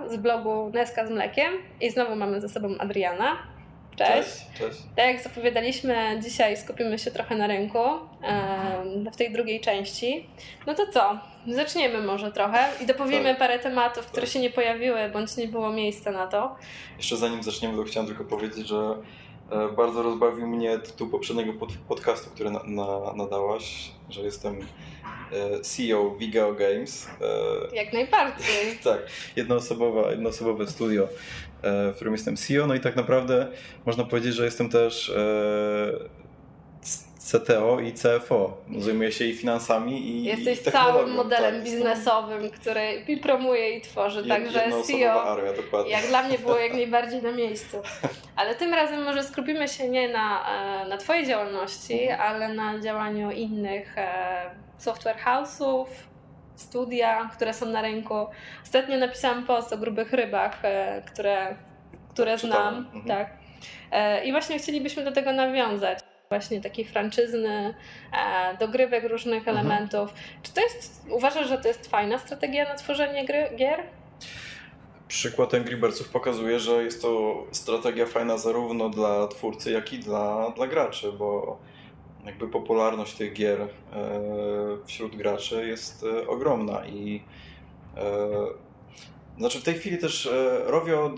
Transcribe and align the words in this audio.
Neska, 0.00 0.16
z 0.16 0.16
blogu 0.16 0.70
Neska 0.74 1.06
z 1.06 1.10
mlekiem 1.10 1.52
i 1.80 1.90
znowu 1.90 2.16
mamy 2.16 2.40
ze 2.40 2.48
sobą 2.48 2.78
Adriana. 2.78 3.36
Cześć. 3.96 4.28
Cześć, 4.28 4.46
cześć. 4.58 4.78
Tak 4.96 5.06
jak 5.06 5.22
zapowiadaliśmy, 5.22 6.20
dzisiaj 6.22 6.56
skupimy 6.56 6.98
się 6.98 7.10
trochę 7.10 7.36
na 7.36 7.46
rynku 7.46 7.78
w 9.12 9.16
tej 9.16 9.32
drugiej 9.32 9.60
części. 9.60 10.26
No 10.66 10.74
to 10.74 10.86
co? 10.92 11.18
Zaczniemy 11.48 12.02
może 12.02 12.32
trochę 12.32 12.68
i 12.82 12.86
dopowiemy 12.86 13.28
Tak. 13.28 13.38
parę 13.38 13.58
tematów, 13.58 14.06
które 14.06 14.22
Tak. 14.26 14.32
się 14.32 14.40
nie 14.40 14.50
pojawiły, 14.50 15.08
bądź 15.12 15.36
nie 15.36 15.48
było 15.48 15.70
miejsca 15.72 16.10
na 16.10 16.26
to. 16.26 16.56
Jeszcze 16.96 17.16
zanim 17.16 17.42
zaczniemy, 17.42 17.76
to 17.76 17.84
chciałem 17.84 18.06
tylko 18.06 18.24
powiedzieć, 18.24 18.68
że 18.68 18.96
e, 19.52 19.68
bardzo 19.76 20.02
rozbawił 20.02 20.46
mnie 20.46 20.78
tytuł 20.78 21.08
poprzedniego 21.08 21.52
pod, 21.52 21.72
podcastu, 21.88 22.30
który 22.30 22.50
na, 22.50 22.60
na, 22.66 23.12
nadałaś, 23.16 23.90
że 24.10 24.20
jestem 24.20 24.66
CEO 25.62 26.10
Vigao 26.10 26.54
Games. 26.54 27.08
E, 27.72 27.76
Jak 27.76 27.92
najbardziej. 27.92 28.76
tak, 28.84 28.98
jednoosobowa, 29.36 30.10
jednoosobowe 30.10 30.66
studio, 30.66 31.08
e, 31.62 31.92
w 31.92 31.94
którym 31.94 32.14
jestem 32.14 32.36
CEO. 32.36 32.66
No 32.66 32.74
i 32.74 32.80
tak 32.80 32.96
naprawdę 32.96 33.46
można 33.86 34.04
powiedzieć, 34.04 34.34
że 34.34 34.44
jestem 34.44 34.68
też 34.68 35.12
CTO 37.20 37.80
i 37.80 37.92
CFO. 37.92 38.56
Zajmuję 38.78 39.12
się 39.12 39.24
i 39.24 39.34
finansami, 39.34 40.08
i 40.08 40.24
Jesteś 40.24 40.60
i 40.60 40.70
całym 40.70 41.10
modelem 41.10 41.54
tak, 41.54 41.64
biznesowym, 41.64 42.50
który 42.50 43.04
i 43.08 43.16
promuje 43.16 43.76
i 43.76 43.80
tworzy, 43.80 44.28
także 44.28 44.64
CEO 44.86 45.22
armia, 45.22 45.52
jak 45.86 46.06
dla 46.06 46.22
mnie 46.22 46.38
było 46.38 46.58
jak 46.58 46.72
najbardziej 46.82 47.22
na 47.22 47.32
miejscu. 47.32 47.82
Ale 48.36 48.54
tym 48.54 48.74
razem 48.74 49.04
może 49.04 49.24
skupimy 49.24 49.68
się 49.68 49.88
nie 49.88 50.08
na, 50.08 50.44
e, 50.84 50.88
na 50.88 50.96
Twojej 50.96 51.26
działalności, 51.26 52.10
ale 52.10 52.54
na 52.54 52.78
działaniu 52.78 53.30
innych 53.30 53.98
e, 53.98 54.50
software 54.78 55.16
house'ów, 55.24 55.86
studia, 56.56 57.30
które 57.36 57.54
są 57.54 57.66
na 57.66 57.82
rynku. 57.82 58.26
Ostatnio 58.62 58.98
napisałam 58.98 59.46
post 59.46 59.72
o 59.72 59.78
grubych 59.78 60.12
rybach, 60.12 60.64
e, 60.64 61.02
które, 61.06 61.56
które 62.10 62.38
Czytałem. 62.38 62.74
znam. 62.74 62.86
Mhm. 62.94 63.04
Tak. 63.04 63.40
I 64.24 64.32
właśnie 64.32 64.58
chcielibyśmy 64.58 65.04
do 65.04 65.12
tego 65.12 65.32
nawiązać. 65.32 65.98
Właśnie 66.32 66.60
takiej 66.60 66.84
franczyzny, 66.84 67.74
e, 68.12 68.56
dogrywek 68.60 69.04
różnych 69.04 69.48
Mhm. 69.48 69.56
elementów. 69.56 70.14
Czy 70.42 70.54
to 70.54 70.60
jest, 70.60 71.06
uważasz, 71.10 71.48
że 71.48 71.58
to 71.58 71.68
jest 71.68 71.86
fajna 71.90 72.18
strategia 72.18 72.68
na 72.68 72.74
tworzenie 72.74 73.24
gry, 73.26 73.48
gier? 73.56 73.82
Przykład 75.08 75.54
Angry 75.54 75.76
Birdsów 75.76 76.08
pokazuje, 76.08 76.58
że 76.60 76.84
jest 76.84 77.02
to 77.02 77.44
strategia 77.52 78.06
fajna 78.06 78.38
zarówno 78.38 78.88
dla 78.88 79.28
twórcy, 79.28 79.70
jak 79.72 79.92
i 79.92 79.98
dla, 79.98 80.50
dla 80.50 80.66
graczy, 80.66 81.12
bo 81.12 81.58
jakby 82.26 82.48
popularność 82.48 83.14
tych 83.14 83.32
gier 83.32 83.60
e, 83.60 83.68
wśród 84.86 85.16
graczy 85.16 85.66
jest 85.66 86.04
e, 86.04 86.28
ogromna 86.28 86.86
i 86.86 87.22
znaczy 89.38 89.60
w 89.60 89.64
tej 89.64 89.74
chwili 89.74 89.98
też 89.98 90.28
Rovio 90.66 91.14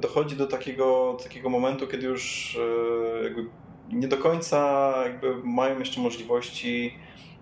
dochodzi 0.00 0.36
do 0.36 0.46
takiego, 0.46 1.16
takiego 1.22 1.48
momentu, 1.48 1.86
kiedy 1.86 2.06
już 2.06 2.58
jakby 3.22 3.44
nie 3.92 4.08
do 4.08 4.16
końca 4.16 4.92
jakby 5.04 5.34
mają 5.44 5.78
jeszcze 5.78 6.00
możliwości 6.00 6.94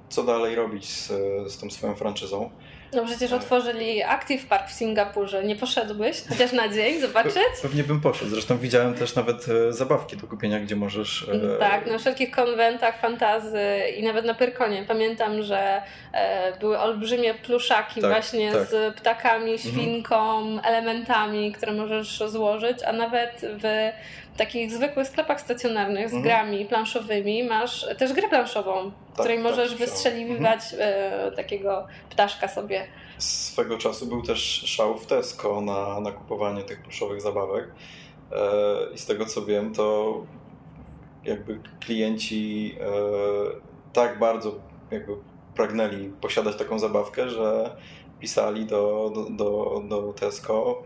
co 0.08 0.22
dalej 0.22 0.54
robić 0.54 0.86
z, 0.90 1.08
z 1.52 1.58
tą 1.58 1.70
swoją 1.70 1.94
franczyzą. 1.94 2.50
No 2.94 3.04
przecież 3.04 3.30
Tak. 3.30 3.40
otworzyli 3.40 4.02
Active 4.02 4.46
Park 4.46 4.68
w 4.68 4.72
Singapurze. 4.72 5.44
Nie 5.44 5.56
poszedłbyś 5.56 6.22
chociaż 6.28 6.52
na 6.52 6.68
dzień 6.68 7.00
zobaczyć? 7.00 7.36
Pewnie 7.62 7.84
bym 7.84 8.00
poszedł. 8.00 8.30
Zresztą 8.30 8.58
widziałem 8.58 8.94
też 8.94 9.14
nawet 9.14 9.46
e, 9.48 9.72
zabawki 9.72 10.16
do 10.16 10.26
kupienia, 10.26 10.60
gdzie 10.60 10.76
możesz. 10.76 11.28
e, 11.54 11.58
Tak, 11.58 11.86
na 11.86 11.98
wszelkich 11.98 12.30
konwentach, 12.30 13.00
fantazy 13.00 13.60
i 13.96 14.02
nawet 14.02 14.24
na 14.24 14.34
Pyrkonie. 14.34 14.84
Pamiętam, 14.88 15.42
że 15.42 15.82
e, 16.12 16.58
były 16.58 16.78
olbrzymie 16.78 17.34
pluszaki 17.34 18.00
Tak, 18.00 18.10
właśnie 18.10 18.52
tak. 18.52 18.68
z 18.68 18.94
ptakami, 18.96 19.58
świnką, 19.58 20.42
elementami, 20.62 21.52
które 21.52 21.72
możesz 21.72 22.22
złożyć, 22.26 22.78
a 22.86 22.92
nawet 22.92 23.40
w 23.42 23.92
takich 24.36 24.72
zwykłych 24.72 25.06
sklepach 25.08 25.40
stacjonarnych 25.40 26.10
z 26.10 26.14
Mhm. 26.14 26.22
grami 26.22 26.64
planszowymi 26.64 27.44
masz 27.44 27.86
też 27.98 28.12
grę 28.12 28.28
planszową, 28.28 28.90
w 28.90 29.12
której 29.18 29.36
tak, 29.36 29.44
możesz 29.44 29.68
tak, 29.70 29.78
wystrzeliwać 29.78 30.60
e, 30.78 31.32
takiego 31.36 31.86
ptaszka 32.10 32.48
sobie. 32.48 32.86
Swego 33.18 33.78
czasu 33.78 34.06
był 34.06 34.22
też 34.22 34.40
szał 34.66 34.98
w 34.98 35.06
Tesco 35.06 35.60
na, 35.60 36.00
na 36.00 36.12
kupowanie 36.12 36.62
tych 36.62 36.82
pluszowych 36.82 37.20
zabawek. 37.20 37.64
E, 38.32 38.94
I 38.94 38.98
z 38.98 39.06
tego 39.06 39.26
co 39.26 39.44
wiem, 39.44 39.74
to 39.74 40.14
jakby 41.24 41.60
klienci 41.80 42.74
e, 42.80 42.84
tak 43.92 44.18
bardzo 44.18 44.54
jakby 44.90 45.12
pragnęli 45.54 46.08
posiadać 46.20 46.56
taką 46.56 46.78
zabawkę, 46.78 47.28
że 47.30 47.76
pisali 48.20 48.66
do, 48.66 49.12
do, 49.14 49.24
do, 49.30 49.82
do 49.88 50.12
Tesco, 50.12 50.82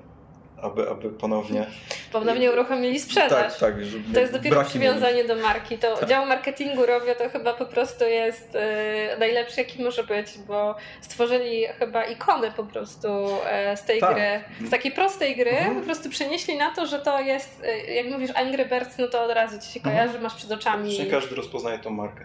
aby, 0.62 0.90
aby 0.90 1.10
ponownie. 1.10 1.66
Ponownie 2.12 2.52
uruchomili 2.52 3.00
sprzedaż. 3.00 3.52
Tak, 3.52 3.58
tak. 3.60 3.84
Żeby 3.84 4.14
To 4.14 4.20
jest 4.20 4.32
dopiero 4.32 4.64
przywiązanie 4.64 5.24
do 5.24 5.36
marki. 5.36 5.78
To 5.78 5.96
Tak. 5.96 6.08
dział 6.08 6.26
marketingu 6.26 6.86
Rovio 6.86 7.14
to 7.14 7.28
chyba 7.28 7.52
po 7.54 7.66
prostu 7.66 8.04
jest 8.04 8.56
e, 8.56 9.16
najlepszy, 9.18 9.60
jaki 9.60 9.82
może 9.82 10.04
być, 10.04 10.38
bo 10.48 10.74
stworzyli 11.00 11.66
chyba 11.78 12.04
ikonę 12.04 12.52
po 12.56 12.64
prostu 12.64 13.08
e, 13.46 13.76
z 13.76 13.84
tej 13.84 14.00
Tak. 14.00 14.14
gry. 14.14 14.66
Z 14.66 14.70
takiej 14.70 14.92
prostej 14.92 15.36
gry 15.36 15.50
Mhm. 15.50 15.76
po 15.76 15.82
prostu 15.84 16.10
przenieśli 16.10 16.56
na 16.56 16.70
to, 16.70 16.86
że 16.86 16.98
to 16.98 17.20
jest, 17.20 17.62
e, 17.64 17.94
jak 17.94 18.06
mówisz 18.06 18.30
Angry 18.34 18.64
Birds, 18.66 18.98
no 18.98 19.08
to 19.08 19.24
od 19.24 19.30
razu 19.30 19.58
ci 19.60 19.72
się 19.72 19.80
Mhm. 19.80 19.96
kojarzy, 19.96 20.18
masz 20.20 20.34
przed 20.34 20.52
oczami. 20.52 20.98
Nie 20.98 21.06
każdy 21.06 21.34
rozpoznaje 21.34 21.78
tą 21.78 21.90
markę. 21.90 22.24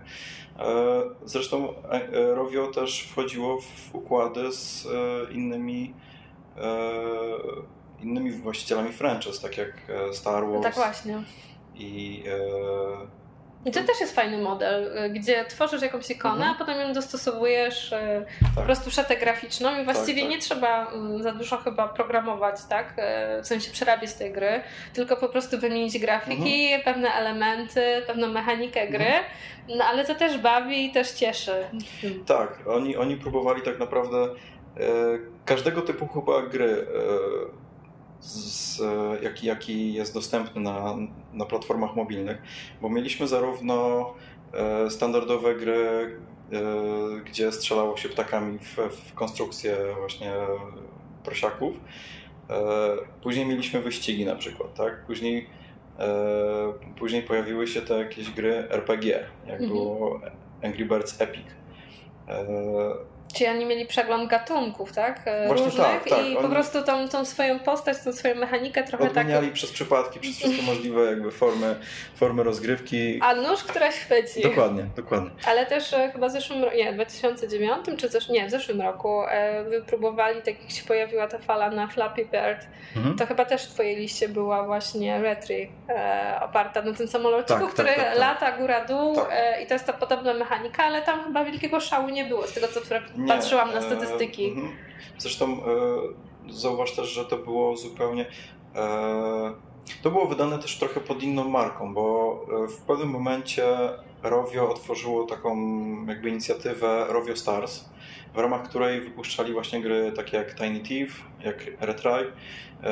Zresztą 1.25 1.74
Rovio 2.12 2.68
też 2.68 3.02
wchodziło 3.12 3.62
w 3.62 3.96
układy 3.96 4.52
z 4.52 4.88
innymi 5.31 5.94
innymi 8.03 8.31
właścicielami 8.31 8.91
franchise, 8.94 9.41
tak 9.41 9.57
jak 9.57 9.69
e, 10.09 10.13
Star 10.13 10.44
No 10.44 10.51
Wars 10.51 10.63
tak 10.63 10.73
właśnie. 10.75 11.23
i 11.75 12.23
e, 12.28 13.22
I 13.66 13.72
to 13.72 13.79
też 13.84 14.00
jest 14.01 14.16
fajny 14.16 14.38
model, 14.38 14.97
e, 14.97 15.09
gdzie 15.09 15.45
tworzysz 15.45 15.81
jakąś 15.81 16.09
ikonę, 16.09 16.34
Mhm. 16.35 16.51
a 16.56 16.57
potem 16.59 16.79
ją 16.88 16.94
dostosowujesz 16.94 17.94
e, 17.94 18.25
po 18.40 18.56
tak. 18.56 18.66
prostu 18.66 18.91
szatę 18.91 19.17
graficzną 19.17 19.81
i 19.81 19.85
właściwie 19.85 20.22
tak. 20.22 20.31
nie 20.31 20.38
trzeba 20.40 20.91
mm, 20.91 21.23
za 21.23 21.31
dużo 21.31 21.57
chyba 21.57 21.88
programować, 21.88 22.56
tak? 22.69 22.94
E, 22.97 23.41
W 23.44 23.47
sensie 23.47 23.72
przerabiać 23.72 24.13
tej 24.13 24.31
gry, 24.34 24.61
tylko 24.94 25.17
po 25.17 25.29
prostu 25.29 25.57
wymienić 25.59 26.00
grafiki, 26.00 26.63
Mhm. 26.66 26.81
pewne 26.81 27.09
elementy, 27.13 27.81
pewną 28.07 28.28
mechanikę 28.28 28.88
gry, 28.88 29.11
no 29.78 29.85
ale 29.85 30.06
to 30.06 30.16
też 30.16 30.38
bawi 30.38 30.85
i 30.85 30.91
też 30.91 31.11
cieszy. 31.11 31.53
Tak, 32.25 32.59
oni, 32.67 32.97
oni 32.97 33.17
próbowali 33.17 33.61
tak 33.61 33.79
naprawdę 33.79 34.28
każdego 35.45 35.81
typu 35.81 36.07
chyba 36.07 36.41
gry, 36.41 36.88
z, 38.22 38.82
jaki, 39.24 39.48
jaki 39.48 39.94
jest 39.94 40.14
dostępny 40.14 40.62
na, 40.62 40.96
na 41.34 41.46
platformach 41.46 41.96
mobilnych, 41.96 42.42
bo 42.82 42.90
mieliśmy 42.90 43.28
zarówno 43.28 44.06
e, 44.54 44.90
standardowe 44.90 45.56
gry, 45.56 46.18
e, 46.52 47.22
gdzie 47.26 47.52
strzelało 47.52 47.98
się 47.98 48.09
ptakami 48.09 48.59
w, 48.59 48.78
w 48.78 49.14
konstrukcję 49.14 49.78
właśnie 50.00 50.34
prosiaków. 51.24 51.76
E, 52.50 52.59
później 53.24 53.46
mieliśmy 53.46 53.82
wyścigi 53.82 54.26
na 54.26 54.36
przykład, 54.36 54.74
tak? 54.74 55.06
Później, 55.06 55.50
później 57.00 57.24
pojawiły 57.24 57.68
się 57.68 57.82
te 57.82 57.98
jakieś 57.98 58.32
gry 58.32 58.53
RPG, 58.70 59.20
jak 59.48 59.62
Mhm. 59.62 59.70
było 59.70 60.20
Angry 60.64 60.86
Birds 60.86 61.22
Epic. 61.22 61.46
Czyli 63.33 63.49
oni 63.49 63.66
mieli 63.66 63.85
przegląd 63.85 64.29
gatunków, 64.29 64.91
tak? 64.93 65.22
E, 65.25 65.47
Właśnie 65.47 65.66
Różnych 65.66 65.85
tak, 65.87 66.09
tak. 66.09 66.25
i 66.25 66.33
po 66.33 66.39
Oni- 66.39 66.49
prostu 66.49 66.83
tą, 66.83 67.09
tą 67.09 67.25
swoją 67.25 67.59
postać, 67.59 67.97
tą 68.03 68.13
swoją 68.13 68.35
mechanikę 68.35 68.83
trochę 68.83 69.03
tak... 69.07 69.17
Odmieniali 69.17 69.51
przez 69.51 69.72
przypadki, 69.72 70.19
przez 70.19 70.37
wszystkie 70.37 70.61
możliwe 70.63 71.01
jakby 71.05 71.31
formy, 71.31 71.75
formy 72.16 72.43
rozgrywki. 72.43 73.19
A 73.23 73.35
nóż, 73.35 73.63
która 73.63 73.91
chwyci. 73.91 74.41
Dokładnie, 74.41 74.83
dokładnie. 74.95 75.29
Ale 75.47 75.66
też 75.66 75.93
e, 75.93 76.11
chyba 76.11 76.28
w 76.28 76.31
zeszłym 76.31 76.63
roku, 76.63 76.78
nie, 76.78 76.91
w 76.91 76.95
2009 76.95 77.85
czy 77.97 78.09
zesz, 78.09 78.29
nie, 78.29 78.47
w 78.47 78.51
zeszłym 78.51 78.81
roku 78.81 79.23
e, 79.29 79.63
wypróbowali, 79.63 80.41
tak 80.41 80.61
jak 80.61 80.72
się 80.72 80.83
pojawiła 80.87 81.28
ta 81.28 81.37
fala 81.39 81.69
na 81.69 81.87
Flappy 81.87 82.25
Bird, 82.25 82.67
Mhm. 82.95 83.16
to 83.17 83.25
chyba 83.25 83.45
też 83.45 83.66
w 83.66 83.73
twojej 83.73 83.95
liście 83.95 84.29
była 84.29 84.63
właśnie 84.63 85.22
Retry 85.22 85.67
e, 85.89 86.39
oparta 86.41 86.81
na 86.81 86.93
tym 86.93 87.07
samolociku, 87.07 87.53
Tak, 87.53 87.61
tak, 87.61 87.73
który 87.73 87.87
tak, 87.89 87.97
tak. 87.97 88.17
lata 88.17 88.51
góra-dół 88.57 89.16
Tak. 89.16 89.28
e, 89.31 89.63
i 89.63 89.67
to 89.67 89.73
jest 89.73 89.85
ta 89.85 89.93
podobna 89.93 90.33
mechanika, 90.33 90.83
ale 90.83 91.01
tam 91.01 91.23
chyba 91.23 91.45
wielkiego 91.45 91.79
szału 91.79 92.09
nie 92.09 92.25
było, 92.25 92.47
z 92.47 92.53
tego 92.53 92.67
co 92.67 92.81
pra- 93.26 93.28
patrzyłam 93.28 93.72
na 93.73 93.79
e, 93.79 93.82
statystyki. 93.82 94.46
mhm. 94.50 94.72
Zresztą 95.18 95.46
e, 95.47 95.59
zauważ 96.50 96.91
też, 96.96 97.08
że 97.09 97.26
to 97.26 97.38
było 97.38 97.78
zupełnie. 97.78 98.26
E, 98.76 99.53
to 100.03 100.12
było 100.12 100.26
wydane 100.26 100.59
też 100.59 100.79
trochę 100.79 101.00
pod 101.00 101.23
inną 101.23 101.50
marką, 101.50 101.94
bo 101.94 102.40
e, 102.64 102.68
w 102.68 102.78
pewnym 102.78 103.09
momencie 103.09 103.66
Rovio 104.23 104.70
otworzyło 104.70 105.23
taką 105.26 105.56
jakby 106.08 106.29
inicjatywę 106.29 107.06
Rovio 107.09 107.35
Stars, 107.35 107.85
w 108.34 108.38
ramach 108.38 108.70
której 108.70 109.02
wypuszczali 109.02 109.53
właśnie 109.53 109.82
gry 109.82 110.12
takie 110.16 110.38
jak 110.38 110.56
Tiny 110.56 110.79
Thief, 110.79 111.24
jak 111.46 111.66
Retry, 111.79 112.32
e, 112.84 112.91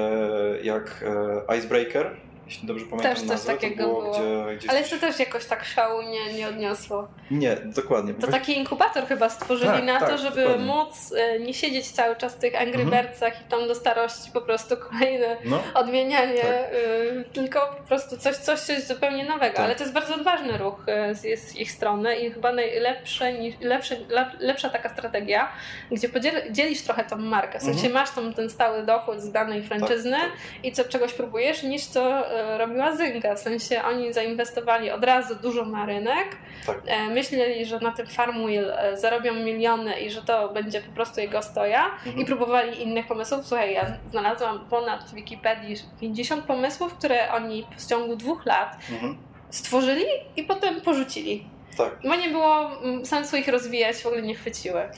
jak 0.64 1.06
e, 1.50 1.58
Icebreaker 1.58 2.18
jeśli 2.50 2.68
dobrze 2.68 2.86
pamiętam 2.86 3.12
Też 3.12 3.20
coś 3.20 3.30
nazwę, 3.30 3.54
takiego 3.54 3.84
było, 3.88 4.02
było. 4.02 4.14
Gdzie, 4.14 4.58
gdzie 4.58 4.70
Ale 4.70 4.84
to 4.84 4.98
też 4.98 5.20
jakoś 5.20 5.46
tak 5.46 5.66
szału 5.66 6.02
nie, 6.02 6.34
nie 6.34 6.48
odniosło. 6.48 7.08
Nie, 7.32 7.56
dokładnie. 7.56 8.14
To 8.14 8.28
taki 8.28 8.58
inkubator 8.58 9.06
chyba 9.08 9.30
stworzyli 9.30 9.72
Tak, 9.72 9.84
na 9.84 10.00
tak, 10.00 10.10
to, 10.10 10.18
żeby 10.18 10.42
dokładnie. 10.44 10.66
móc 10.66 11.14
e, 11.18 11.40
nie 11.40 11.54
siedzieć 11.54 11.92
cały 11.92 12.16
czas 12.16 12.36
w 12.36 12.40
tych 12.40 12.62
Angry 12.62 12.82
Mhm. 12.84 13.04
Birdsach 13.06 13.42
i 13.42 13.50
tam 13.50 13.68
do 13.68 13.76
starości 13.76 14.32
po 14.34 14.42
prostu 14.42 14.78
kolejne 14.78 15.38
No, 15.46 15.64
odmienianie, 15.74 16.42
Tak. 16.42 16.74
y, 16.74 17.24
tylko 17.34 17.76
po 17.82 17.88
prostu 17.88 18.18
coś, 18.18 18.36
coś, 18.36 18.60
coś 18.60 18.84
zupełnie 18.84 19.26
nowego. 19.26 19.56
Tak. 19.56 19.66
Ale 19.66 19.76
to 19.76 19.84
jest 19.84 19.94
bardzo 19.94 20.16
odważny 20.16 20.58
ruch 20.58 20.86
y, 21.12 21.16
z, 21.16 21.40
z 21.40 21.56
ich 21.56 21.72
strony 21.72 22.16
i 22.16 22.32
chyba 22.32 22.52
najlepsze, 22.52 23.34
niż- 23.34 23.56
lepsze, 23.62 23.96
lep, 24.10 24.28
lepsza 24.40 24.70
taka 24.70 24.90
strategia, 24.90 25.52
gdzie 25.92 26.10
podziel- 26.10 26.52
dzielisz 26.52 26.82
trochę 26.82 27.04
tą 27.04 27.18
markę. 27.18 27.60
W 27.60 27.64
sensie 27.64 27.88
Mhm. 27.88 27.94
masz 27.94 28.12
tam 28.12 28.34
ten 28.34 28.50
stały 28.50 28.84
dochód 28.86 29.22
z 29.22 29.32
danej 29.32 29.64
franczyzny 29.64 30.18
tak. 30.18 30.32
i 30.64 30.72
co, 30.72 30.84
czegoś 30.84 31.14
próbujesz, 31.14 31.64
niż 31.64 31.86
co 31.86 32.20
y, 32.20 32.39
robiła 32.58 32.96
Zynga. 32.96 33.36
W 33.36 33.40
sensie 33.40 33.82
oni 33.84 34.14
zainwestowali 34.14 34.92
od 34.92 35.04
razu 35.04 35.36
dużo 35.36 35.66
na 35.66 35.86
rynek, 35.86 36.28
Tak. 36.66 36.82
e, 36.86 37.08
myśleli, 37.10 37.66
że 37.66 37.80
na 37.80 37.92
tym 37.92 38.08
Farmwheel 38.08 38.72
e, 38.72 38.98
zarobią 38.98 39.34
miliony 39.34 40.00
i 40.00 40.12
że 40.12 40.22
to 40.22 40.50
będzie 40.50 40.82
po 40.82 40.92
prostu 40.92 41.22
jego 41.22 41.42
stoja 41.42 41.86
Mhm. 41.86 42.18
i 42.20 42.26
próbowali 42.26 42.82
innych 42.84 43.08
pomysłów. 43.08 43.46
Słuchaj, 43.48 43.74
ja 43.74 43.86
znalazłam 44.12 44.60
ponad 44.70 45.04
w 45.04 45.14
Wikipedii 45.14 45.76
50 46.02 46.44
pomysłów, 46.46 46.94
które 46.94 47.32
oni 47.34 47.66
w 47.78 47.86
ciągu 47.90 48.16
dwóch 48.16 48.46
lat 48.46 48.76
Mhm. 48.92 49.18
stworzyli 49.50 50.06
i 50.36 50.44
potem 50.44 50.82
porzucili. 50.82 51.46
Tak. 51.78 52.00
Bo 52.04 52.16
nie 52.16 52.30
było 52.30 52.72
mm, 52.84 53.06
sensu 53.06 53.38
ich 53.38 53.48
rozwijać, 53.48 53.96
w 53.98 54.06
ogóle 54.06 54.22
nie 54.22 54.36
chwyciły. 54.36 54.80
E, 54.80 54.90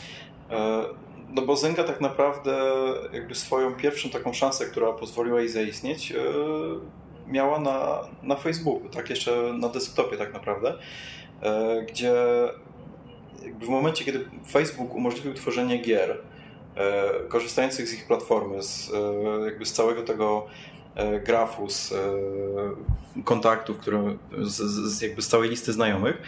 No 1.34 1.42
bo 1.42 1.56
Zynga 1.56 1.84
tak 1.84 2.02
naprawdę 2.02 2.60
jakby 3.14 3.36
swoją 3.36 3.76
pierwszą 3.76 4.10
taką 4.10 4.34
szansę, 4.34 4.66
która 4.66 4.94
pozwoliła 4.94 5.40
jej 5.40 5.50
zaistnieć, 5.50 6.12
e, 6.12 6.16
miała 7.28 7.60
na, 7.60 8.00
na 8.24 8.36
Facebooku, 8.36 8.90
tak 8.90 9.10
jeszcze 9.10 9.54
na 9.54 9.70
desktopie 9.70 10.18
tak 10.18 10.34
naprawdę, 10.34 10.74
e, 11.42 11.82
gdzie 11.90 12.14
w 13.60 13.68
momencie, 13.68 14.06
kiedy 14.06 14.26
Facebook 14.52 14.96
umożliwił 14.96 15.34
tworzenie 15.34 15.78
gier 15.78 16.18
e, 16.76 17.04
korzystających 17.28 17.88
z 17.88 17.94
ich 17.94 18.08
platformy, 18.08 18.64
z, 18.64 18.92
e, 18.94 19.46
jakby 19.46 19.66
z 19.66 19.74
całego 19.74 20.02
tego 20.02 20.48
grafu, 21.26 21.70
z 21.70 21.94
kontaktów, 23.26 23.78
które, 23.78 24.18
z, 24.42 24.56
z, 24.92 25.02
jakby 25.02 25.22
z 25.22 25.28
całej 25.28 25.50
listy 25.50 25.74
znajomych, 25.74 26.22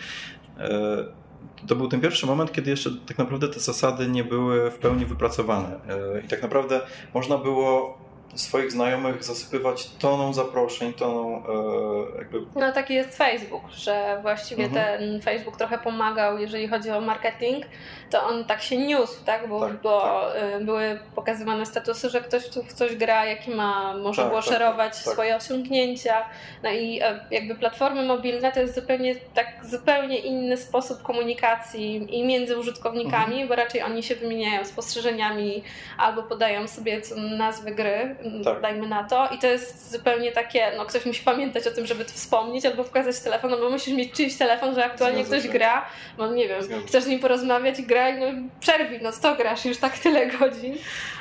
to 1.67 1.75
był 1.75 1.87
ten 1.87 2.01
pierwszy 2.01 2.25
moment, 2.25 2.51
kiedy 2.51 2.69
jeszcze 2.69 2.89
tak 3.07 3.17
naprawdę 3.17 3.47
te 3.47 3.59
zasady 3.59 4.07
nie 4.07 4.23
były 4.23 4.71
w 4.71 4.75
pełni 4.75 5.05
wypracowane. 5.05 5.79
I 6.25 6.27
tak 6.27 6.41
naprawdę 6.41 6.81
można 7.13 7.37
było 7.37 7.97
swoich 8.35 8.71
znajomych 8.71 9.23
zasypywać 9.23 9.89
toną 9.89 10.33
zaproszeń, 10.33 10.93
toną 10.93 11.37
e, 11.37 12.17
jakby. 12.17 12.41
No 12.55 12.71
taki 12.71 12.93
jest 12.93 13.17
Facebook, 13.17 13.69
że 13.71 14.19
właściwie 14.21 14.63
Mhm. 14.65 14.99
ten 14.99 15.21
Facebook 15.21 15.57
trochę 15.57 15.77
pomagał, 15.77 16.37
jeżeli 16.37 16.67
chodzi 16.67 16.91
o 16.91 17.01
marketing, 17.01 17.65
to 18.09 18.23
on 18.27 18.45
tak 18.45 18.61
się 18.61 18.77
niósł, 18.77 19.25
tak? 19.25 19.47
Bo, 19.49 19.59
Tak, 19.59 19.81
bo 19.81 20.27
y, 20.59 20.65
były 20.65 20.99
pokazywane 21.15 21.65
statusy, 21.65 22.09
że 22.09 22.21
ktoś 22.21 22.49
tu 22.49 22.63
w 22.63 22.73
coś 22.73 22.95
gra, 22.95 23.25
jaki 23.25 23.51
ma, 23.51 23.97
może 23.97 24.21
Tak, 24.21 24.31
było 24.31 24.41
tak, 24.41 24.51
szerować 24.53 24.95
tak, 24.95 25.03
tak. 25.03 25.13
swoje 25.13 25.35
osiągnięcia. 25.35 26.25
No 26.63 26.69
i 26.71 26.99
e, 27.01 27.19
jakby 27.31 27.55
platformy 27.55 28.05
mobilne 28.05 28.51
to 28.51 28.59
jest 28.59 28.75
zupełnie 28.75 29.15
tak 29.15 29.47
zupełnie 29.65 30.17
inny 30.17 30.57
sposób 30.57 31.01
komunikacji 31.01 32.17
i 32.19 32.25
między 32.25 32.57
użytkownikami, 32.57 33.33
Mhm. 33.33 33.47
bo 33.47 33.55
raczej 33.55 33.81
oni 33.83 34.03
się 34.03 34.15
wymieniają 34.15 34.65
spostrzeżeniami 34.65 35.63
albo 35.97 36.23
podają 36.23 36.67
sobie 36.67 37.01
nazwy 37.37 37.71
gry, 37.71 38.15
Tak. 38.43 38.61
dajmy 38.61 38.87
na 38.87 39.03
to. 39.03 39.27
I 39.27 39.37
to 39.39 39.47
jest 39.47 39.91
zupełnie 39.91 40.31
takie, 40.31 40.71
no 40.77 40.85
ktoś 40.85 41.05
musi 41.05 41.23
pamiętać 41.23 41.67
o 41.67 41.71
tym, 41.71 41.85
żeby 41.85 42.05
to 42.05 42.11
wspomnieć 42.11 42.65
albo 42.65 42.83
wskazać 42.83 43.19
telefon, 43.19 43.51
no 43.51 43.57
bo 43.57 43.69
musisz 43.69 43.93
mieć 43.93 44.11
czyjś 44.11 44.37
telefon, 44.37 44.75
że 44.75 44.85
aktualnie 44.85 45.17
Zgadza 45.25 45.35
ktoś 45.35 45.43
się. 45.51 45.57
gra, 45.59 45.85
no 46.17 46.33
nie 46.33 46.47
wiem, 46.47 46.63
Zgadza 46.63 46.87
chcesz 46.87 47.03
z 47.03 47.07
nim 47.07 47.19
porozmawiać, 47.19 47.81
graj, 47.81 48.19
no 48.19 48.25
przerwij, 48.59 48.99
no 49.01 49.11
co 49.11 49.35
grasz 49.35 49.65
już 49.65 49.77
tak 49.77 49.99
tyle 49.99 50.27
godzin. 50.27 50.75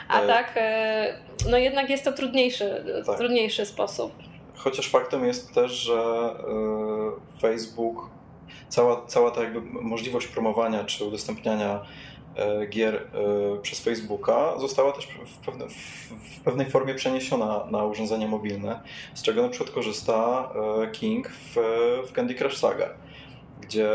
A 0.08 0.20
E. 0.20 0.26
tak, 0.26 0.52
e, 0.56 1.14
no 1.50 1.58
jednak 1.58 1.90
jest 1.90 2.04
to 2.04 2.12
trudniejszy, 2.12 2.84
Tak. 3.06 3.18
trudniejszy 3.18 3.66
sposób. 3.66 4.12
Chociaż 4.54 4.88
faktem 4.90 5.24
jest 5.24 5.54
też, 5.54 5.72
że 5.72 5.94
e, 5.94 7.40
Facebook, 7.40 8.10
cała, 8.68 9.06
cała 9.06 9.30
ta 9.30 9.42
jakby 9.42 9.60
możliwość 9.60 10.26
promowania 10.26 10.84
czy 10.84 11.04
udostępniania 11.04 11.80
gier 12.68 12.94
e, 12.94 13.62
przez 13.62 13.80
Facebooka 13.80 14.58
została 14.58 14.92
też 14.92 15.06
w, 15.06 15.46
pewne, 15.46 15.68
w, 15.68 16.40
pewnej 16.44 16.70
formie 16.70 16.94
przeniesiona 16.94 17.66
na 17.70 17.84
urządzenie 17.84 18.28
mobilne, 18.28 18.80
z 19.14 19.22
czego 19.22 19.42
na 19.42 19.48
przykład 19.48 19.70
korzysta 19.70 20.48
e, 20.82 20.90
King 20.90 21.28
w, 21.28 21.56
w 22.08 22.12
Candy 22.12 22.34
Crush 22.34 22.56
Saga, 22.56 22.88
gdzie 23.62 23.88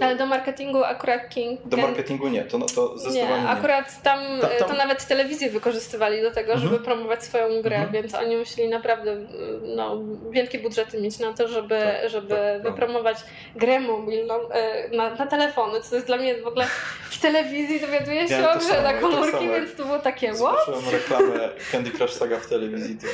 Ale 0.00 0.16
do 0.16 0.26
marketingu 0.26 0.84
akurat 0.84 1.28
King... 1.28 1.60
do 1.64 1.76
marketingu 1.76 2.28
nie, 2.28 2.44
to, 2.44 2.58
no, 2.58 2.66
to 2.66 2.98
zdecydowanie 2.98 3.42
Nie, 3.42 3.48
akurat 3.48 4.02
tam, 4.02 4.20
Ta- 4.40 4.48
tam- 4.48 4.68
to 4.68 4.74
nawet 4.74 5.06
telewizję 5.06 5.50
wykorzystywali 5.50 6.22
do 6.22 6.30
tego, 6.30 6.52
Mhm. 6.52 6.70
żeby 6.72 6.84
promować 6.84 7.24
swoją 7.24 7.62
grę, 7.62 7.76
Mhm. 7.76 7.92
więc 7.92 8.14
oni 8.14 8.36
musieli 8.36 8.68
naprawdę 8.68 9.16
no, 9.62 9.98
wielkie 10.30 10.58
budżety 10.58 11.00
mieć 11.00 11.18
na 11.18 11.32
to, 11.32 11.48
żeby, 11.48 11.80
Tak, 12.02 12.10
żeby 12.10 12.28
tak, 12.28 12.62
wypromować 12.62 13.16
grę 13.56 13.80
mobilną 13.80 14.34
e, 14.50 14.88
na, 14.96 15.10
na 15.14 15.26
telefony, 15.26 15.80
co 15.80 15.94
jest 15.94 16.06
dla 16.06 16.16
mnie 16.16 16.42
w 16.42 16.46
ogóle 16.46 16.66
w 17.10 17.20
telewizji 17.20 17.80
dowiaduję 17.80 18.28
się 18.28 18.48
o 18.50 18.58
grze 18.58 18.82
na 18.82 18.82
tak 18.82 19.00
komórki, 19.00 19.48
więc 19.48 19.74
to 19.76 19.84
było 19.84 19.98
takie 19.98 20.34
what? 20.34 20.38
Zobaczyłem 20.66 20.94
reklamę 20.94 21.48
Candy 21.72 21.90
Crush 21.90 22.12
Saga 22.12 22.40
w 22.40 22.46
telewizji. 22.46 22.96
To, 22.96 23.06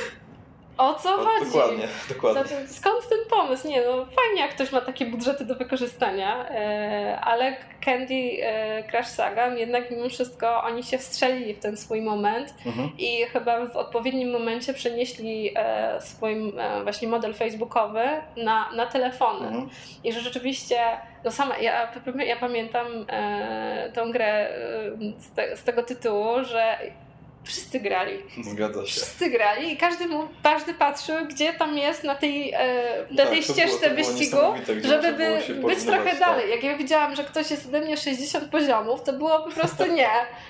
O 0.77 0.93
co 0.93 1.15
o, 1.15 1.17
chodzi? 1.17 1.45
dokładnie, 1.45 1.87
dokładnie. 2.13 2.43
Znaczy, 2.43 2.67
skąd 2.67 3.09
ten 3.09 3.19
pomysł? 3.29 3.67
Nie, 3.67 3.81
no 3.81 4.05
fajnie, 4.05 4.41
jak 4.41 4.51
ktoś 4.51 4.71
ma 4.71 4.81
takie 4.81 5.05
budżety 5.05 5.45
do 5.45 5.55
wykorzystania, 5.55 6.49
e, 6.49 7.19
ale 7.23 7.55
Candy 7.85 8.13
e, 8.41 8.83
Crush 8.83 9.07
Saga 9.07 9.47
jednak 9.47 9.91
mimo 9.91 10.09
wszystko 10.09 10.63
oni 10.63 10.83
się 10.83 10.97
wstrzelili 10.97 11.53
w 11.53 11.59
ten 11.59 11.77
swój 11.77 12.01
moment 12.01 12.53
Mhm. 12.65 12.89
i 12.97 13.25
chyba 13.25 13.65
w 13.65 13.77
odpowiednim 13.77 14.31
momencie 14.31 14.73
przenieśli 14.73 15.51
e, 15.55 16.01
swój 16.01 16.53
e, 16.57 16.83
właśnie 16.83 17.07
model 17.07 17.33
facebookowy 17.33 18.03
na, 18.37 18.71
na 18.71 18.85
telefony. 18.85 19.47
Mhm. 19.47 19.69
I 20.03 20.13
że 20.13 20.19
rzeczywiście, 20.19 20.77
no 21.23 21.31
sama, 21.31 21.57
ja, 21.57 21.91
ja 22.25 22.35
pamiętam 22.39 23.05
e, 23.09 23.91
tą 23.93 24.11
grę 24.11 24.25
e, 24.27 24.49
z, 25.19 25.31
te, 25.31 25.57
z 25.57 25.63
tego 25.63 25.83
tytułu, 25.83 26.43
że 26.43 26.77
wszyscy 27.43 27.79
grali. 27.79 28.17
Zgadza 28.43 28.79
się. 28.85 28.91
Wszyscy 28.91 29.29
grali 29.29 29.73
i 29.73 29.77
każdy, 29.77 30.07
mu, 30.07 30.27
każdy 30.43 30.73
patrzył, 30.73 31.15
gdzie 31.25 31.53
tam 31.53 31.77
jest 31.77 32.03
na 32.03 32.15
tej, 32.15 32.51
e, 32.53 32.57
na 33.11 33.17
Tak, 33.23 33.29
tej 33.33 33.41
było- 33.41 33.53
ścieżce 33.53 33.89
było 33.89 33.95
wyścigu, 34.07 34.37
żeby 34.83 35.13
by, 35.13 35.41
być 35.67 35.83
trochę 35.83 36.09
tak. 36.09 36.19
dalej. 36.19 36.49
Jak 36.51 36.63
ja 36.63 36.77
widziałam, 36.77 37.15
że 37.15 37.23
ktoś 37.23 37.51
jest 37.51 37.65
ode 37.67 37.81
mnie 37.81 37.97
60 37.97 38.51
poziomów, 38.51 39.03
to 39.03 39.13
było 39.13 39.39
po 39.39 39.51
prostu 39.51 39.85
nie. 39.85 40.09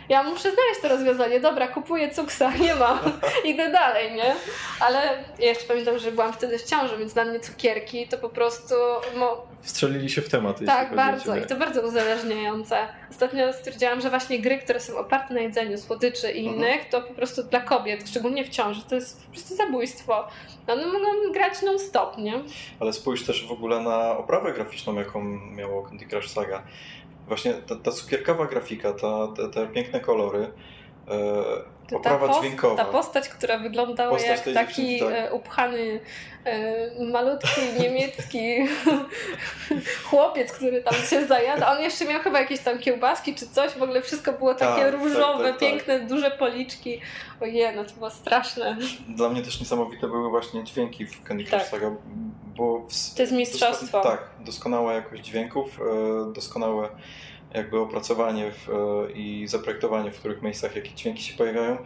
Ja 0.10 0.24
muszę 0.24 0.52
znaleźć 0.52 0.82
to 0.82 0.88
rozwiązanie. 0.88 1.40
Dobra, 1.40 1.68
kupuję 1.68 2.12
cuksa, 2.12 2.52
nie 2.66 2.76
mam. 2.76 3.00
Idę 3.46 3.70
dalej, 3.72 4.12
nie? 4.12 4.36
Ale 4.80 5.24
ja 5.40 5.46
jeszcze 5.46 5.64
pamiętam, 5.68 6.00
że 6.00 6.12
byłam 6.12 6.34
wtedy 6.34 6.60
w 6.60 6.64
ciąży, 6.64 6.98
więc 6.98 7.14
dla 7.14 7.26
mnie 7.26 7.40
cukierki 7.40 8.08
to 8.08 8.18
po 8.18 8.30
prostu... 8.30 8.76
Wstrzelili 9.62 10.10
się 10.10 10.22
w 10.22 10.30
temat. 10.30 10.60
tak, 10.66 10.96
bardzo. 10.96 11.36
I 11.38 11.46
to 11.46 11.56
bardzo 11.56 11.82
uzależniające. 11.82 12.78
Ostatnio 13.12 13.54
stwierdziłam, 13.54 14.02
że 14.02 14.10
właśnie 14.10 14.40
gry, 14.40 14.58
które 14.58 14.80
są 14.80 14.98
oparte 14.98 15.34
na 15.34 15.40
jedzeniu 15.42 15.78
słodyczy 15.78 16.32
i 16.32 16.40
Mhm. 16.48 16.56
innych, 16.58 16.90
to 16.90 17.02
po 17.02 17.14
prostu 17.14 17.44
dla 17.44 17.60
kobiet, 17.60 18.10
szczególnie 18.10 18.46
w 18.46 18.50
ciąży, 18.50 18.82
to 18.90 18.96
jest 18.96 19.26
po 19.26 19.32
prostu 19.32 19.56
zabójstwo. 19.56 20.28
One 20.68 20.86
mogą 20.86 21.32
grać 21.34 21.62
non-stop, 21.62 22.18
nie? 22.18 22.34
Ale 22.80 22.94
spójrz 22.94 23.26
też 23.26 23.48
w 23.48 23.52
ogóle 23.52 23.80
na 23.80 24.18
oprawę 24.18 24.54
graficzną, 24.54 24.96
jaką 24.96 25.24
miało 25.56 25.84
Candy 25.84 26.06
Crush 26.06 26.30
Saga. 26.30 26.64
Właśnie 27.28 27.54
ta, 27.54 27.76
ta 27.76 27.92
cukierkowa 27.92 28.46
grafika, 28.46 28.94
ta, 28.94 29.28
te, 29.36 29.50
te 29.50 29.68
piękne 29.68 30.00
kolory, 30.00 30.52
e, 31.08 31.12
oprawa 31.98 32.28
ta, 32.28 32.40
dźwiękowa. 32.40 32.76
ta 32.76 32.86
postać, 32.86 33.30
która 33.30 33.58
wyglądała 33.58 34.10
Postać 34.12 34.46
jak 34.46 34.56
taki 34.56 35.00
tak. 35.00 35.10
e, 35.12 35.32
upchany, 35.34 36.00
e, 36.46 37.06
malutki 37.06 37.62
niemiecki 37.80 38.68
chłopiec, 40.10 40.52
który 40.52 40.84
tam 40.84 40.94
się 40.94 41.26
zajada. 41.26 41.72
On 41.78 41.82
jeszcze 41.84 42.06
miał 42.06 42.22
chyba 42.22 42.40
jakieś 42.40 42.60
tam 42.60 42.80
kiełbaski 42.80 43.36
czy 43.36 43.48
coś, 43.50 43.72
w 43.72 43.84
ogóle 43.84 44.02
wszystko 44.02 44.34
było 44.34 44.54
takie 44.56 44.82
Tak, 44.82 44.94
różowe, 44.94 45.44
tak, 45.44 45.52
tak, 45.52 45.52
tak. 45.52 45.60
piękne, 45.60 46.00
duże 46.00 46.32
policzki. 46.32 47.02
Ojej, 47.42 47.76
no 47.76 47.84
to 47.84 47.94
było 47.94 48.10
straszne. 48.10 48.78
Dla 49.16 49.30
mnie 49.30 49.42
też 49.42 49.60
niesamowite 49.60 50.08
były 50.08 50.30
właśnie 50.30 50.64
dźwięki 50.64 51.06
w 51.06 51.24
Candy 51.24 51.44
Crush 51.44 51.62
Tak. 51.62 51.68
Saga, 51.70 51.92
bo 52.56 52.80
w, 52.80 53.16
To 53.16 53.22
jest 53.22 53.34
mistrzostwo. 53.34 53.86
Dosko- 53.98 54.04
tak, 54.04 54.30
doskonała 54.40 54.94
jakość 54.94 55.24
dźwięków, 55.26 55.80
e, 56.30 56.34
doskonałe 56.34 56.90
jakby 57.54 57.80
opracowanie 57.80 58.52
w, 58.52 58.70
e, 58.70 59.12
i 59.12 59.48
zaprojektowanie, 59.48 60.12
w 60.12 60.20
których 60.20 60.42
miejscach 60.42 60.76
jakie 60.76 60.90
dźwięki 60.96 61.24
się 61.24 61.38
pojawiają. 61.38 61.78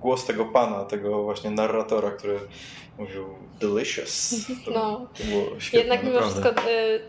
Głos 0.00 0.26
tego 0.26 0.44
pana, 0.44 0.84
tego 0.84 1.22
właśnie 1.22 1.50
narratora, 1.50 2.10
który 2.10 2.38
mówił 2.98 3.24
delicious. 3.60 4.34
To, 4.64 4.70
no. 4.70 5.06
świetne, 5.58 5.78
Jednak 5.80 6.02
mimo 6.02 6.20
naprawdę. 6.20 6.42
wszystko 6.42 6.70
y, 6.70 7.00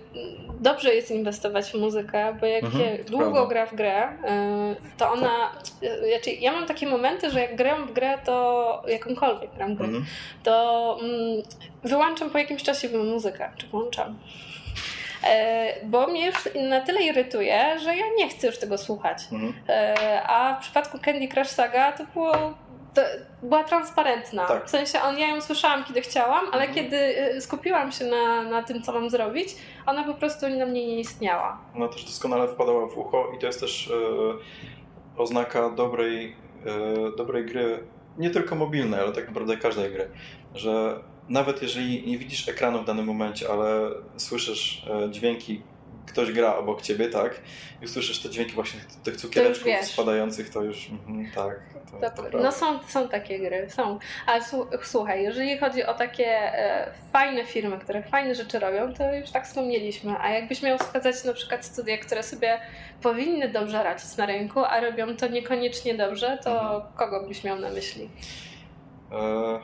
dobrze 0.60 0.95
jest 0.95 1.12
inwestować 1.12 1.71
w 1.71 1.74
muzykę, 1.75 2.38
bo 2.41 2.45
jak 2.45 2.63
Mhm, 2.63 3.03
długo 3.05 3.31
prawda. 3.31 3.45
gra 3.50 3.65
w 3.65 3.75
grę, 3.75 4.07
to 4.98 5.12
ona. 5.12 5.51
Znaczy, 6.10 6.31
ja 6.31 6.51
mam 6.51 6.65
takie 6.65 6.88
momenty, 6.88 7.29
że 7.31 7.39
jak 7.41 7.55
gram 7.55 7.88
w 7.88 7.93
grę, 7.93 8.17
to 8.25 8.83
jakąkolwiek 8.88 9.55
gram 9.55 9.75
w 9.75 9.77
grę, 9.77 9.88
Mhm. 9.88 10.05
to 10.43 10.98
mm, 11.01 11.41
wyłączam 11.83 12.29
po 12.29 12.38
jakimś 12.38 12.63
czasie 12.63 12.89
muzykę, 12.89 13.50
czy 13.57 13.67
włączam. 13.67 14.19
E, 15.23 15.73
Bo 15.85 16.07
mnie 16.07 16.25
już 16.25 16.35
na 16.69 16.81
tyle 16.81 17.01
irytuje, 17.03 17.79
że 17.79 17.95
ja 17.95 18.05
nie 18.17 18.29
chcę 18.29 18.47
już 18.47 18.57
tego 18.57 18.77
słuchać. 18.77 19.17
Mhm. 19.31 19.53
E, 19.69 20.23
A 20.27 20.55
w 20.55 20.61
przypadku 20.61 20.97
Candy 21.05 21.27
Crush 21.27 21.47
Saga 21.49 21.91
to 21.91 22.03
było. 22.13 22.33
Była 23.43 23.63
transparentna. 23.63 24.45
Tak. 24.47 24.65
W 24.65 24.69
sensie 24.69 25.01
on, 25.01 25.17
ja 25.19 25.27
ją 25.27 25.41
słyszałam, 25.41 25.83
kiedy 25.83 26.01
chciałam, 26.01 26.45
ale 26.51 26.65
Mhm. 26.65 26.73
kiedy 26.73 26.97
e, 26.97 27.41
skupiłam 27.41 27.91
się 27.91 28.05
na, 28.05 28.41
na 28.43 28.63
tym, 28.63 28.81
co 28.81 28.91
mam 28.91 29.09
zrobić, 29.09 29.55
ona 29.85 30.03
po 30.03 30.13
prostu 30.13 30.49
na 30.49 30.65
mnie 30.65 30.87
nie 30.87 30.99
istniała. 30.99 31.57
Ona 31.75 31.87
też 31.87 32.03
doskonale 32.05 32.47
wpadała 32.47 32.87
w 32.87 32.97
ucho 32.97 33.31
i 33.35 33.39
to 33.39 33.47
jest 33.47 33.59
też 33.59 33.91
e, 33.91 35.21
oznaka 35.21 35.69
dobrej, 35.69 36.35
e, 36.65 37.17
dobrej 37.17 37.45
gry, 37.45 37.83
nie 38.17 38.29
tylko 38.29 38.55
mobilnej, 38.55 38.99
ale 38.99 39.11
tak 39.11 39.27
naprawdę 39.27 39.57
każdej 39.57 39.91
gry, 39.91 40.09
że 40.55 40.99
nawet 41.31 41.61
jeżeli 41.61 42.07
nie 42.07 42.17
widzisz 42.17 42.47
ekranu 42.50 42.81
w 42.81 42.85
danym 42.85 43.05
momencie, 43.05 43.50
ale 43.50 43.89
słyszysz 44.17 44.88
e, 45.05 45.11
dźwięki, 45.11 45.61
ktoś 46.05 46.31
gra 46.31 46.55
obok 46.55 46.81
ciebie, 46.81 47.09
tak, 47.09 47.41
i 47.81 47.88
słyszysz 47.88 48.19
te 48.19 48.29
dźwięki 48.29 48.53
właśnie 48.53 48.79
tych- 49.03 49.17
cukiereczków 49.17 49.67
wiesz. 49.67 49.85
spadających, 49.85 50.50
to 50.50 50.63
już 50.63 50.89
mhm, 50.89 51.31
tak, 51.35 51.59
to, 52.01 52.23
to 52.23 52.29
To, 52.29 52.38
no 52.39 52.51
są, 52.51 52.79
są 52.88 53.09
takie 53.09 53.39
gry, 53.39 53.69
są. 53.69 54.00
Ale 54.25 54.41
słu- 54.41 54.67
słuchaj, 54.83 55.23
jeżeli 55.23 55.57
chodzi 55.57 55.83
o 55.83 55.93
takie 55.93 56.27
e, 56.27 56.91
fajne 57.13 57.45
firmy, 57.45 57.77
które 57.79 58.03
fajne 58.03 58.35
rzeczy 58.35 58.59
robią, 58.59 58.93
to 58.93 59.13
już 59.15 59.31
tak 59.31 59.47
wspomnieliśmy. 59.47 60.15
A 60.19 60.29
jakbyś 60.29 60.61
miał 60.61 60.77
wskazać 60.77 61.23
na 61.23 61.33
przykład 61.33 61.65
studia, 61.65 61.97
które 61.97 62.23
sobie 62.23 62.59
powinny 63.01 63.50
dobrze 63.50 63.83
radzić 63.83 64.17
na 64.17 64.25
rynku, 64.25 64.59
a 64.65 64.79
robią 64.79 65.15
to 65.17 65.27
niekoniecznie 65.27 65.95
dobrze, 65.95 66.38
to 66.43 66.61
Mhm. 66.61 66.81
kogo 66.97 67.27
byś 67.27 67.43
miał 67.43 67.59
na 67.59 67.69
myśli? 67.69 68.09
E, 69.11 69.59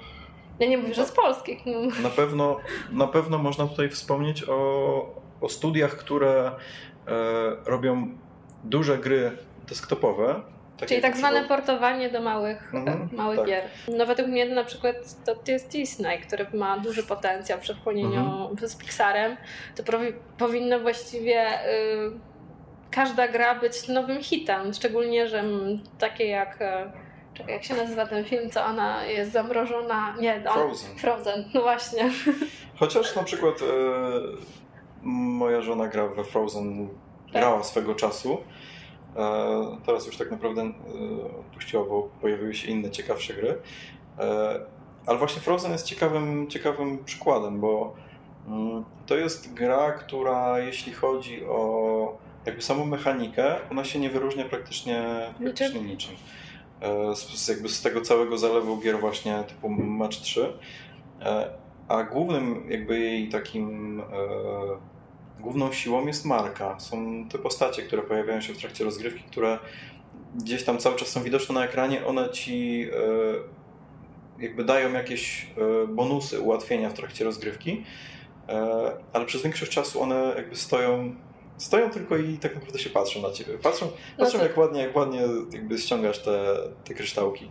Ja 0.59 0.67
nie 0.67 0.77
mówię, 0.77 0.93
że 0.93 1.05
z 1.05 1.11
polskich. 1.11 1.59
No. 1.65 1.79
Na 2.03 2.09
pewno, 2.09 2.57
na 2.91 3.07
pewno 3.07 3.37
można 3.37 3.67
tutaj 3.67 3.89
wspomnieć 3.89 4.43
o, 4.49 4.55
o 5.41 5.49
studiach, 5.49 5.91
które 5.97 6.51
e, 7.07 7.11
robią 7.65 8.07
duże 8.63 8.97
gry 8.97 9.31
desktopowe. 9.69 10.41
takie 10.75 10.87
Czyli 10.87 11.01
tak 11.01 11.17
zwane 11.17 11.39
przykład- 11.39 11.59
portowanie 11.59 12.09
do 12.09 12.21
małych, 12.21 12.73
Mhm, 12.75 13.09
e, 13.13 13.15
małych 13.15 13.37
tak. 13.39 13.47
gier. 13.47 13.63
No 13.97 14.05
według 14.05 14.27
mnie 14.29 14.45
na 14.45 14.63
przykład 14.63 14.95
to, 15.25 15.35
jest 15.51 15.71
Disney, 15.71 16.19
który 16.19 16.45
ma 16.53 16.77
duży 16.79 17.03
potencjał 17.03 17.59
przy 17.59 17.75
wchłonieniu 17.75 18.19
Mhm. 18.51 18.69
z 18.69 18.75
Pixarem. 18.75 19.37
To 19.75 19.83
prowi- 19.83 20.13
powinno 20.37 20.79
właściwie 20.79 21.47
y, 21.65 22.11
każda 22.91 23.27
gra 23.27 23.55
być 23.55 23.87
nowym 23.87 24.23
hitem, 24.23 24.73
szczególnie, 24.73 25.27
że 25.27 25.43
takie 25.99 26.27
jak 26.27 26.57
e, 26.61 26.91
czekaj, 27.37 27.53
jak 27.53 27.63
się 27.63 27.75
nazywa 27.75 28.05
ten 28.05 28.25
film, 28.25 28.49
co 28.49 28.65
ona 28.65 29.05
jest 29.05 29.31
zamrożona, 29.31 30.15
nie, 30.19 30.43
on, 30.49 30.53
Frozen. 30.53 30.97
Frozen, 30.97 31.45
no 31.53 31.61
właśnie. 31.61 32.11
Chociaż 32.79 33.15
na 33.15 33.23
przykład 33.23 33.61
e, 33.61 33.65
moja 35.03 35.61
żona 35.61 35.87
gra 35.87 36.07
we 36.07 36.23
Frozen, 36.23 36.87
Tak. 36.87 37.41
grała 37.41 37.63
swego 37.63 37.95
czasu. 37.95 38.37
E, 39.15 39.77
teraz 39.85 40.05
już 40.05 40.17
tak 40.17 40.31
naprawdę 40.31 40.61
e, 40.61 40.73
odpuściła, 41.39 41.83
bo 41.83 42.09
pojawiły 42.21 42.55
się 42.55 42.67
inne 42.67 42.91
ciekawsze 42.91 43.33
gry. 43.33 43.57
E, 44.19 44.59
ale 45.05 45.17
właśnie 45.17 45.41
Frozen 45.41 45.71
jest 45.71 45.85
ciekawym, 45.85 46.47
ciekawym 46.49 47.03
przykładem, 47.05 47.59
bo 47.59 47.95
mm, 48.47 48.85
to 49.05 49.15
jest 49.15 49.53
gra, 49.53 49.91
która 49.91 50.59
jeśli 50.59 50.93
chodzi 50.93 51.45
o 51.45 52.17
jakby 52.45 52.61
samą 52.61 52.85
mechanikę, 52.85 53.55
ona 53.71 53.83
się 53.83 53.99
nie 53.99 54.09
wyróżnia 54.09 54.45
praktycznie, 54.45 55.05
praktycznie 55.39 55.81
niczym. 55.81 56.13
E, 56.13 56.46
z, 57.15 57.19
z, 57.19 57.47
jakby 57.47 57.69
z 57.69 57.81
tego 57.81 58.01
całego 58.01 58.37
zalewu 58.37 58.77
gier 58.77 58.99
właśnie 58.99 59.43
typu 59.47 59.69
Match 59.69 60.17
3. 60.17 60.53
E, 61.21 61.49
a 61.87 62.03
głównym 62.03 62.63
jakby 62.69 62.99
jej 62.99 63.29
takim 63.29 63.99
e, 63.99 64.03
główną 65.39 65.71
siłą 65.71 66.07
jest 66.07 66.25
marka. 66.25 66.79
Są 66.79 67.25
te 67.29 67.37
postacie, 67.37 67.83
które 67.83 68.01
pojawiają 68.01 68.41
się 68.41 68.53
w 68.53 68.57
trakcie 68.57 68.83
rozgrywki, 68.83 69.23
które 69.23 69.59
gdzieś 70.35 70.63
tam 70.63 70.77
cały 70.77 70.95
czas 70.95 71.07
są 71.07 71.23
widoczne 71.23 71.55
na 71.55 71.65
ekranie, 71.65 72.05
one 72.05 72.29
ci 72.29 72.87
e, 74.39 74.43
jakby 74.43 74.63
dają 74.63 74.93
jakieś 74.93 75.47
e, 75.83 75.87
bonusy, 75.87 76.39
ułatwienia 76.41 76.89
w 76.89 76.93
trakcie 76.93 77.25
rozgrywki, 77.25 77.83
e, 78.49 78.91
ale 79.13 79.25
przez 79.25 79.41
większość 79.41 79.71
czasu 79.71 80.01
one 80.01 80.33
jakby 80.37 80.55
stoją 80.55 81.15
stoją 81.57 81.89
tylko 81.89 82.17
i 82.17 82.37
tak 82.37 82.55
naprawdę 82.55 82.79
się 82.79 82.89
patrzą 82.89 83.21
na 83.21 83.31
ciebie. 83.31 83.57
Patrzą, 83.57 83.85
No 84.17 84.25
patrzą 84.25 84.37
to- 84.37 84.43
jak 84.43 84.57
ładnie, 84.57 84.81
jak 84.81 84.95
ładnie 84.95 85.21
jakby 85.51 85.77
ściągasz 85.77 86.19
te, 86.19 86.55
te 86.85 86.93
kryształki. 86.93 87.49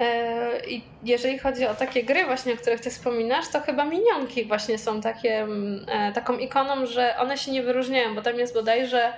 E, 0.00 0.66
I 0.66 0.84
jeżeli 1.04 1.38
chodzi 1.38 1.66
o 1.66 1.74
takie 1.74 2.04
gry 2.04 2.24
właśnie, 2.24 2.54
o 2.54 2.56
których 2.56 2.80
ty 2.80 2.90
wspominasz, 2.90 3.48
to 3.48 3.60
chyba 3.60 3.84
minionki 3.84 4.44
właśnie 4.44 4.78
są 4.78 5.00
takie, 5.00 5.38
mm, 5.40 5.86
e, 5.88 6.12
taką 6.12 6.38
ikoną, 6.38 6.86
że 6.86 7.16
one 7.18 7.38
się 7.38 7.52
nie 7.52 7.62
wyróżniają, 7.62 8.14
bo 8.14 8.22
tam 8.22 8.38
jest 8.38 8.54
bodajże, 8.54 9.12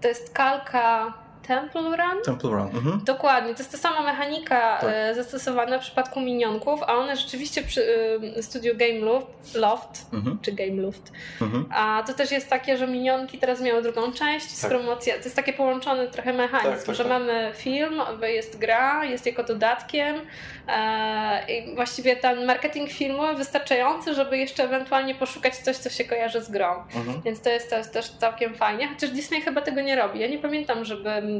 to 0.00 0.08
jest 0.08 0.32
kalka 0.34 1.14
Temple 1.48 1.82
Run? 1.82 2.22
Temple 2.24 2.50
Run. 2.50 2.68
Mhm. 2.76 3.00
Dokładnie, 3.04 3.54
to 3.54 3.60
jest 3.60 3.72
ta 3.72 3.78
sama 3.78 4.02
mechanika 4.02 4.78
Tak. 4.80 4.90
e, 4.92 5.14
zastosowana 5.14 5.78
w 5.78 5.80
przypadku 5.80 6.20
minionków, 6.20 6.82
a 6.82 6.94
one 6.94 7.16
rzeczywiście 7.16 7.62
przy 7.62 7.82
e, 8.36 8.42
studiu 8.42 8.74
Game 8.76 8.98
Loft, 8.98 9.54
Loft 9.54 10.06
Mhm. 10.12 10.38
czy 10.42 10.52
Game 10.52 10.82
Loft, 10.82 11.12
Mhm. 11.42 11.66
a 11.74 12.02
to 12.06 12.12
też 12.14 12.30
jest 12.30 12.50
takie, 12.50 12.76
że 12.76 12.86
minionki 12.86 13.38
teraz 13.38 13.60
miały 13.60 13.82
drugą 13.82 14.12
część 14.12 14.50
z 14.50 14.60
Tak. 14.60 14.70
promocją. 14.70 15.14
To 15.14 15.20
jest 15.24 15.36
takie 15.36 15.52
połączony 15.52 16.08
trochę 16.08 16.32
mechanizm, 16.32 16.70
Tak, 16.76 16.82
tak, 16.82 16.94
że 16.94 17.04
tak. 17.04 17.12
mamy 17.12 17.52
film, 17.54 18.02
jest 18.22 18.58
gra, 18.58 19.04
jest 19.04 19.26
jako 19.26 19.42
dodatkiem 19.44 20.16
e, 20.68 21.52
i 21.52 21.74
właściwie 21.74 22.16
ten 22.16 22.44
marketing 22.46 22.90
filmu 22.90 23.22
wystarczający, 23.36 24.14
żeby 24.14 24.38
jeszcze 24.38 24.64
ewentualnie 24.64 25.14
poszukać 25.14 25.56
coś, 25.56 25.76
co 25.76 25.90
się 25.90 26.04
kojarzy 26.04 26.40
z 26.40 26.50
grą. 26.50 26.74
Mhm. 26.96 27.22
Więc 27.24 27.40
to 27.40 27.50
jest, 27.50 27.72
jest 27.72 27.92
też 27.92 28.08
całkiem 28.10 28.54
fajnie, 28.54 28.88
chociaż 28.88 29.10
Disney 29.10 29.40
chyba 29.40 29.60
tego 29.60 29.80
nie 29.80 29.96
robi. 29.96 30.20
Ja 30.20 30.26
nie 30.28 30.38
pamiętam, 30.38 30.84
żebym 30.84 31.06
e, 31.08 31.35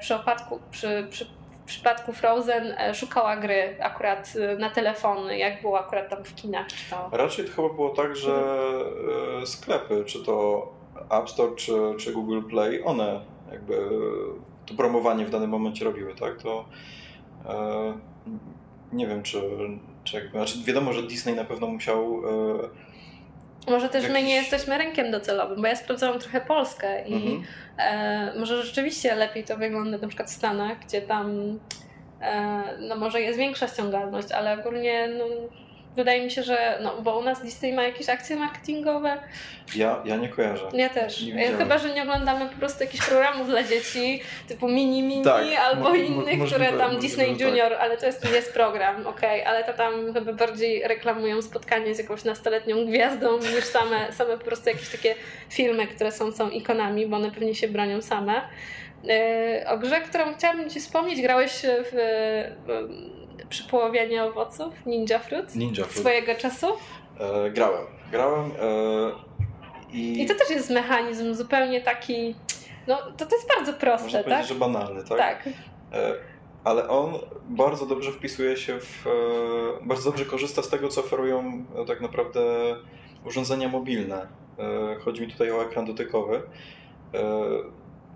przy, 0.00 0.14
opadku, 0.14 0.60
przy, 0.70 1.06
przy, 1.10 1.26
w 1.64 1.66
przypadku 1.66 2.12
Frozen 2.12 2.74
e, 2.78 2.94
szukała 2.94 3.36
gry 3.36 3.76
akurat 3.80 4.32
e, 4.40 4.56
na 4.56 4.70
telefony, 4.70 5.38
jak 5.38 5.62
było 5.62 5.78
akurat 5.78 6.10
tam 6.10 6.24
w 6.24 6.34
kinach. 6.34 6.66
Czy 6.66 6.90
to... 6.90 7.10
Raczej 7.12 7.44
to 7.44 7.52
chyba 7.52 7.68
było 7.68 7.90
tak, 7.90 8.16
że 8.16 8.32
e, 9.42 9.46
sklepy, 9.46 10.04
czy 10.06 10.24
to 10.24 10.66
App 11.10 11.30
Store, 11.30 11.56
czy, 11.56 11.72
czy 11.98 12.12
Google 12.12 12.42
Play, 12.50 12.84
one 12.84 13.20
jakby 13.52 13.88
to 14.66 14.74
promowanie 14.74 15.26
w 15.26 15.30
danym 15.30 15.50
momencie 15.50 15.84
robiły, 15.84 16.14
tak? 16.14 16.42
To 16.42 16.64
e, 17.46 17.94
nie 18.92 19.06
wiem, 19.06 19.22
czy, 19.22 19.42
czy 20.04 20.16
jakby, 20.16 20.30
znaczy 20.30 20.58
wiadomo, 20.64 20.92
że 20.92 21.02
Disney 21.02 21.34
na 21.34 21.44
pewno 21.44 21.66
musiał 21.66 22.22
e, 22.24 22.68
Może 23.68 23.88
też 23.88 24.02
my 24.04 24.12
Jakiś- 24.12 24.26
nie 24.28 24.34
jesteśmy 24.34 24.78
rynkiem 24.78 25.10
docelowym, 25.10 25.62
bo 25.62 25.66
ja 25.68 25.76
sprawdzałam 25.76 26.18
trochę 26.18 26.40
Polskę 26.40 27.08
i 27.08 27.14
mhm. 27.14 27.44
e, 27.78 28.38
może 28.38 28.62
rzeczywiście 28.62 29.14
lepiej 29.14 29.44
to 29.44 29.56
wygląda 29.56 29.98
na 29.98 30.08
przykład 30.08 30.30
w 30.30 30.32
Stanach, 30.32 30.78
gdzie 30.86 31.02
tam 31.02 31.58
e, 32.20 32.62
no 32.78 32.96
może 32.96 33.20
jest 33.20 33.38
większa 33.38 33.68
ściągalność, 33.68 34.32
ale 34.32 34.60
ogólnie 34.60 35.08
no, 35.08 35.24
wydaje 35.96 36.24
mi 36.24 36.30
się, 36.30 36.42
że 36.42 36.78
no, 36.82 37.02
bo 37.02 37.18
u 37.18 37.22
nas 37.22 37.42
Disney 37.42 37.72
ma 37.72 37.82
jakieś 37.82 38.08
akcje 38.08 38.36
marketingowe, 38.36 39.18
ja, 39.76 40.02
ja 40.04 40.16
nie 40.16 40.28
kojarzę. 40.28 40.68
ja 40.72 40.88
też. 40.88 41.22
Ja, 41.22 41.56
chyba, 41.56 41.78
że 41.78 41.94
nie 41.94 42.02
oglądamy 42.02 42.46
po 42.46 42.58
prostu 42.58 42.84
jakichś 42.84 43.06
programów 43.06 43.48
dla 43.48 43.62
dzieci, 43.62 44.22
typu 44.48 44.68
Mini 44.68 45.02
Mini 45.02 45.24
Tak, 45.24 45.44
albo 45.66 45.94
innych, 45.94 46.46
które 46.46 46.66
tam 46.66 46.78
możliwe, 46.78 47.00
Disney 47.00 47.26
tak. 47.26 47.40
Junior, 47.40 47.72
ale 47.72 47.96
to 47.96 48.06
jest, 48.06 48.32
jest 48.32 48.52
program, 48.52 49.06
okej, 49.06 49.44
ale 49.44 49.64
to 49.64 49.72
tam 49.72 50.14
chyba 50.14 50.32
bardziej 50.32 50.88
reklamują 50.88 51.42
spotkanie 51.42 51.94
z 51.94 51.98
jakąś 51.98 52.24
nastoletnią 52.24 52.86
gwiazdą 52.86 53.38
niż 53.38 53.64
same, 53.64 54.12
same 54.12 54.38
po 54.38 54.44
prostu 54.44 54.68
jakieś 54.68 54.88
takie 54.88 55.14
filmy, 55.48 55.86
które 55.86 56.12
są, 56.12 56.32
są 56.32 56.50
ikonami, 56.50 57.06
bo 57.06 57.16
one 57.16 57.30
pewnie 57.30 57.54
się 57.54 57.68
bronią 57.68 58.02
same. 58.02 58.40
Yy, 59.04 59.68
o 59.68 59.78
grze, 59.78 60.00
którą 60.00 60.34
chciałabym 60.34 60.70
Ci 60.70 60.80
wspomnieć, 60.80 61.22
grałeś 61.22 61.52
w, 61.62 61.94
w 63.44 63.48
przy 63.48 63.64
połowianiu 63.64 64.28
owoców, 64.28 64.86
Ninja 64.86 65.18
Fruit, 65.18 65.56
Ninja 65.56 65.84
Fruit. 65.84 65.98
swojego 65.98 66.34
czasu. 66.34 66.66
E, 67.20 67.50
grałem. 67.50 67.86
Grałem 68.10 68.50
e, 68.50 68.54
i, 69.92 70.22
I 70.22 70.26
to 70.26 70.34
też 70.34 70.50
jest 70.50 70.70
mechanizm 70.70 71.34
zupełnie 71.34 71.80
taki, 71.80 72.34
no 72.86 72.96
to, 73.16 73.26
to 73.26 73.36
jest 73.36 73.48
bardzo 73.48 73.72
można 73.72 73.80
proste, 73.80 74.08
powiedzieć, 74.08 74.28
tak? 74.28 74.46
że 74.46 74.54
banalny, 74.54 75.04
tak? 75.04 75.18
Tak. 75.18 75.48
E, 75.92 76.14
ale 76.64 76.88
on 76.88 77.12
bardzo 77.48 77.86
dobrze 77.86 78.12
wpisuje 78.12 78.56
się 78.56 78.80
w. 78.80 79.06
e, 79.06 79.86
bardzo 79.86 80.10
dobrze 80.10 80.24
korzysta 80.24 80.62
z 80.62 80.68
tego, 80.68 80.88
co 80.88 81.00
oferują 81.00 81.64
e, 81.76 81.84
tak 81.84 82.00
naprawdę 82.00 82.40
urządzenia 83.24 83.68
mobilne. 83.68 84.26
E, 84.58 84.96
chodzi 85.00 85.22
mi 85.22 85.32
tutaj 85.32 85.50
o 85.50 85.62
ekran 85.62 85.84
dotykowy. 85.86 86.42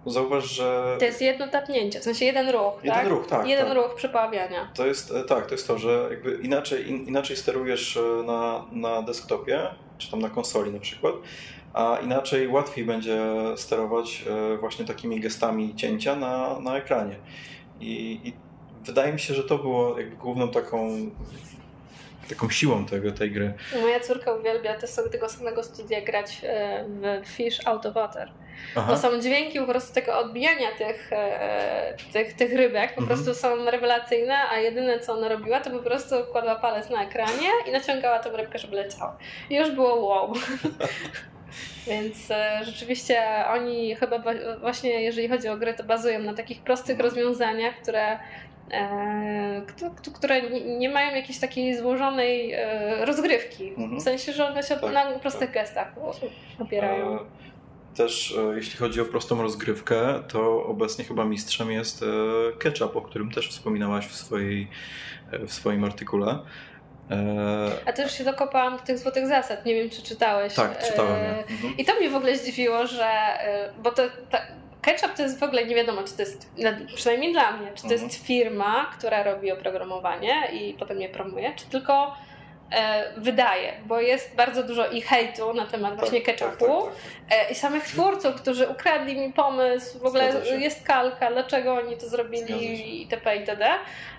Zauważ, 0.07 0.45
że... 0.45 0.97
To 0.99 1.05
jest 1.05 1.23
jedno 1.23 1.49
tapnięcie, 1.49 2.01
w 2.01 2.03
sensie 2.03 2.25
jeden 2.25 2.49
ruch, 2.51 2.75
Jeden 2.83 2.99
tak? 2.99 3.09
ruch, 3.09 3.27
tak. 3.27 3.47
Jeden 3.49 3.67
tak. 3.67 3.77
ruch 3.77 3.95
przepawiania. 3.95 4.71
To 4.75 4.87
jest, 4.87 5.15
tak, 5.29 5.47
to 5.47 5.55
jest 5.55 5.67
to, 5.67 5.79
że 5.79 6.07
jakby 6.11 6.39
inaczej, 6.43 6.91
in, 6.91 7.07
inaczej 7.07 7.37
sterujesz 7.37 7.99
na, 8.27 8.65
na 8.73 9.03
desktopie, 9.03 9.61
czy 9.99 10.11
tam 10.11 10.21
na 10.21 10.31
konsoli 10.31 10.73
na 10.73 10.81
przykład, 10.81 11.15
a 11.75 11.99
inaczej 12.03 12.49
łatwiej 12.49 12.85
będzie 12.85 13.21
sterować 13.57 14.25
właśnie 14.61 14.85
takimi 14.85 15.21
gestami 15.21 15.75
cięcia 15.77 16.17
na, 16.17 16.61
na 16.61 16.77
ekranie. 16.77 17.17
I, 17.81 18.21
I 18.25 18.33
wydaje 18.85 19.13
mi 19.13 19.21
się, 19.21 19.35
że 19.35 19.45
to 19.45 19.59
było 19.59 19.99
jakby 19.99 20.17
główną 20.17 20.49
taką 20.49 20.89
taką 22.29 22.51
siłą 22.51 22.87
tego, 22.87 23.13
tej 23.13 23.31
gry. 23.31 23.55
Moja 23.81 24.01
córka 24.01 24.33
uwielbia 24.33 24.75
te 24.75 24.87
sobie 24.87 25.11
tego 25.11 25.29
samego 25.29 25.63
studia 25.63 26.01
grać 26.01 26.41
w 27.23 27.29
Fish 27.29 27.67
Out 27.67 27.87
of 27.87 27.95
Water. 27.95 28.33
Aha. 28.77 28.93
Bo 28.93 28.99
są 28.99 29.21
dźwięki 29.21 29.61
po 29.61 29.67
prostu 29.67 29.95
tego 29.95 30.19
odbijania 30.19 30.69
tych, 30.79 31.13
e, 31.13 31.95
tych, 32.13 32.33
tych 32.35 32.53
rybek, 32.53 32.95
po 32.95 33.01
mhm. 33.01 33.07
prostu 33.07 33.41
są 33.41 33.71
rewelacyjne, 33.71 34.37
a 34.51 34.59
jedyne 34.59 35.01
co 35.01 35.13
ona 35.13 35.29
robiła, 35.29 35.61
to 35.61 35.71
po 35.71 35.79
prostu 35.79 36.15
kładła 36.33 36.57
palec 36.57 36.91
na 36.91 37.05
ekranie 37.05 37.49
i 37.69 37.73
naciągała 37.73 38.19
tą 38.19 38.37
rybkę, 38.37 38.59
żeby 38.59 38.77
leciała. 38.77 39.17
I 39.51 39.57
już 39.57 39.71
było 39.71 39.95
wow. 40.07 40.33
Więc 41.87 42.31
e, 42.31 42.61
rzeczywiście 42.65 43.23
oni 43.49 43.95
chyba 43.95 44.23
właśnie, 44.61 45.03
jeżeli 45.03 45.29
chodzi 45.29 45.49
o 45.49 45.57
gry, 45.57 45.75
to 45.75 45.85
bazują 45.85 46.19
na 46.19 46.35
takich 46.35 46.63
prostych 46.63 46.97
mhm. 46.97 47.09
rozwiązaniach, 47.09 47.75
które 47.83 48.19
E, 48.19 48.19
które 50.15 50.43
nie 50.79 50.89
mają 50.89 51.15
jakiejś 51.15 51.39
takiej 51.39 51.77
złożonej 51.77 52.53
e, 52.53 53.05
rozgrywki. 53.05 53.69
Mhm. 53.69 54.01
W 54.01 54.03
sensie, 54.03 54.33
że 54.33 54.47
one 54.47 54.63
się 54.63 54.77
tak, 54.77 54.93
na 54.93 55.19
prostych 55.19 55.51
tak. 55.51 55.55
gestach 55.55 55.95
opierają. 56.59 57.15
E, 57.15 57.19
też 57.97 58.39
jeśli 58.55 58.79
chodzi 58.79 59.01
o 59.01 59.05
prostą 59.05 59.43
rozgrywkę, 59.43 60.23
to 60.29 60.65
obecnie 60.67 61.05
chyba 61.05 61.25
mistrzem 61.25 61.71
jest 61.71 62.05
Ketchup, 62.59 62.97
o 62.97 63.03
którym 63.03 63.31
też 63.31 63.51
wspominałaś 63.51 64.07
w, 64.07 64.15
swojej, 64.15 64.69
w 65.33 65.53
swoim 65.53 65.85
artykule. 65.85 66.39
A 67.87 67.93
też 67.93 68.19
się 68.19 68.25
dokopałam 68.25 68.77
do 68.77 68.83
tych 68.83 68.99
złotych 68.99 69.27
zasad. 69.27 69.67
Nie 69.67 69.75
wiem, 69.75 69.91
czy 69.91 70.03
czytałeś. 70.03 70.55
Tak, 70.55 70.87
czytałem. 70.87 71.35
Mhm. 71.51 71.77
I 71.79 71.85
to 71.85 71.95
mnie 71.95 72.11
w 72.11 72.17
ogóle 72.17 72.37
zdziwiło, 72.37 72.87
że. 72.87 73.11
Bo 73.83 73.91
to, 73.91 74.03
to, 74.31 74.39
Ketchup 74.83 75.15
to 75.15 75.23
jest 75.23 75.41
w 75.41 75.43
ogóle 75.43 75.67
nie 75.67 75.75
wiadomo, 75.75 76.03
czy 76.03 76.17
to 76.17 76.23
jest, 76.23 76.51
przynajmniej 76.95 77.33
dla 77.33 77.53
mnie, 77.53 77.73
czy 77.75 77.83
to 77.83 77.93
jest 77.93 78.05
mhm. 78.05 78.23
firma, 78.23 78.91
która 78.99 79.23
robi 79.23 79.53
oprogramowanie 79.53 80.49
i 80.53 80.75
potem 80.75 81.01
je 81.01 81.09
promuje, 81.09 81.53
czy 81.57 81.67
tylko 81.67 82.15
wydaje, 83.17 83.73
bo 83.87 84.01
jest 84.01 84.37
bardzo 84.37 84.59
bardzo 84.59 84.91
i 84.91 85.01
hejtu 85.01 85.55
na 85.55 85.67
temat 85.67 85.91
tak, 85.91 86.01
właśnie 86.01 86.21
ketchupu 86.21 86.83
tak, 86.83 86.95
tak, 87.29 87.39
tak, 87.39 87.51
i 87.51 87.55
samych 87.55 87.85
twórców, 87.85 88.35
którzy 88.35 88.69
ukradli 88.69 89.17
mi 89.17 89.33
pomysł, 89.33 89.99
w 89.99 90.07
ogóle 90.07 90.33
jest 90.59 90.87
kalka, 90.87 91.31
dlaczego 91.31 91.75
oni 91.75 91.97
to 91.97 92.09
zrobili 92.09 93.01
itp. 93.03 93.37
itd. 93.37 93.69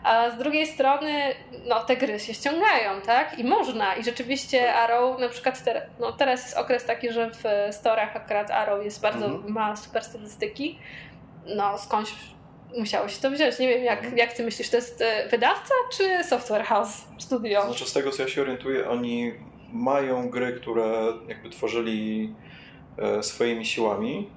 A 0.03 0.29
z 0.29 0.38
drugiej 0.38 0.68
strony 0.68 1.36
no, 1.65 1.79
te 1.79 1.98
gry 1.98 2.20
się 2.20 2.34
ściągają, 2.34 3.01
tak? 3.01 3.39
I 3.39 3.44
można. 3.44 3.96
I 3.96 4.03
rzeczywiście 4.03 4.65
tak. 4.65 4.75
Arrow, 4.75 5.20
na 5.20 5.29
przykład 5.29 5.63
te, 5.63 5.89
no, 6.00 6.12
teraz 6.12 6.44
jest 6.44 6.58
okres 6.58 6.86
taki, 6.86 7.12
że 7.12 7.32
w 7.32 7.74
storach 7.75 8.15
akurat 8.15 8.51
Arrow 8.51 8.86
jest 8.86 9.01
bardzo, 9.01 9.25
mhm. 9.25 9.53
ma 9.53 9.75
super 9.75 10.03
statystyki. 10.03 10.79
No 11.46 11.77
skądś 11.77 12.12
musiało 12.77 13.07
się 13.07 13.21
to 13.21 13.31
wziąć. 13.31 13.59
Nie 13.59 13.67
wiem, 13.67 13.83
jak, 13.83 13.99
mhm. 13.99 14.17
jak 14.17 14.33
ty 14.33 14.43
myślisz, 14.43 14.69
to 14.69 14.77
jest 14.77 15.01
e, 15.01 15.29
wydawca 15.29 15.73
czy 15.91 16.23
software 16.23 16.63
house 16.63 17.05
studio? 17.17 17.65
Znaczy 17.65 17.85
z 17.85 17.93
tego, 17.93 18.11
co 18.11 18.21
ja 18.21 18.27
się 18.27 18.41
orientuję, 18.41 18.89
oni 18.89 19.33
mają 19.73 20.29
gry, 20.29 20.53
które 20.53 21.13
jakby 21.27 21.49
tworzyli 21.49 22.33
e, 22.97 23.23
swoimi 23.23 23.65
siłami. 23.65 24.29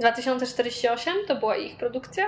2048 0.00 1.14
to 1.28 1.36
była 1.36 1.56
ich 1.56 1.76
produkcja? 1.76 2.26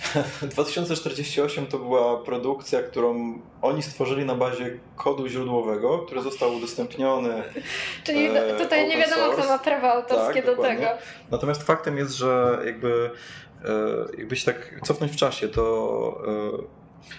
2048 0.42 1.66
to 1.66 1.78
była 1.78 2.16
produkcja, 2.16 2.82
którą 2.82 3.38
oni 3.62 3.82
stworzyli 3.82 4.24
na 4.24 4.34
bazie 4.34 4.78
kodu 4.96 5.28
źródłowego, 5.28 5.98
który 5.98 6.22
został 6.22 6.54
udostępniony. 6.54 7.42
Czyli 8.04 8.26
e, 8.26 8.56
tutaj 8.58 8.88
nie 8.88 8.96
wiadomo, 8.96 9.22
source. 9.22 9.42
kto 9.42 9.48
ma 9.48 9.58
prawa 9.58 9.92
autorskie 9.92 10.42
tak, 10.42 10.56
do 10.56 10.62
tego. 10.62 10.86
Natomiast 11.30 11.62
faktem 11.62 11.98
jest, 11.98 12.12
że 12.12 12.58
jakby, 12.64 13.10
e, 13.64 13.68
jakby 14.18 14.36
się 14.36 14.52
tak 14.52 14.80
cofnąć 14.84 15.12
w 15.12 15.16
czasie, 15.16 15.48
to 15.48 16.22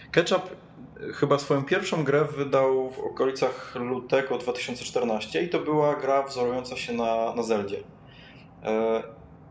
e, 0.06 0.12
Ketchup 0.12 0.44
chyba 1.14 1.40
swoją 1.40 1.66
pierwszą 1.66 2.04
grę 2.04 2.26
wydał 2.26 2.90
w 2.90 3.00
okolicach 3.00 3.76
lutego 3.76 4.38
2014 4.38 5.44
i 5.44 5.50
to 5.50 5.60
była 5.60 5.96
gra 5.96 6.24
wzorująca 6.24 6.78
się 6.78 6.94
na, 6.94 7.36
na 7.36 7.44
Zeldzie. 7.44 7.84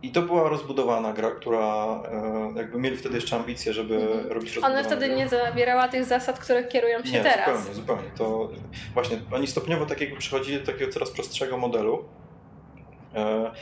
I 0.02 0.10
to 0.10 0.22
była 0.22 0.48
rozbudowana 0.48 1.12
gra, 1.12 1.30
która 1.30 2.00
e, 2.12 2.52
jakby 2.56 2.78
mieli 2.78 2.96
wtedy 2.96 3.14
jeszcze 3.14 3.36
ambicje, 3.36 3.72
żeby 3.72 3.94
mhm. 3.94 4.28
robić 4.28 4.54
rozbudowaną 4.54 4.74
Ona 4.74 4.84
wtedy 4.84 5.06
grę. 5.06 5.16
nie 5.16 5.28
zawierała 5.28 5.88
tych 5.88 6.04
zasad, 6.04 6.38
które 6.38 6.64
kierują 6.64 7.04
się 7.04 7.12
nie, 7.12 7.22
teraz. 7.22 7.46
zupełnie, 7.46 7.74
zupełnie. 7.74 8.10
To 8.18 8.50
właśnie 8.94 9.18
oni 9.32 9.46
stopniowo 9.46 9.86
tak 9.86 10.00
jakby 10.00 10.16
przechodzili 10.16 10.60
do 10.60 10.66
takiego 10.66 10.92
coraz 10.92 11.10
prostszego 11.10 11.58
modelu, 11.58 12.04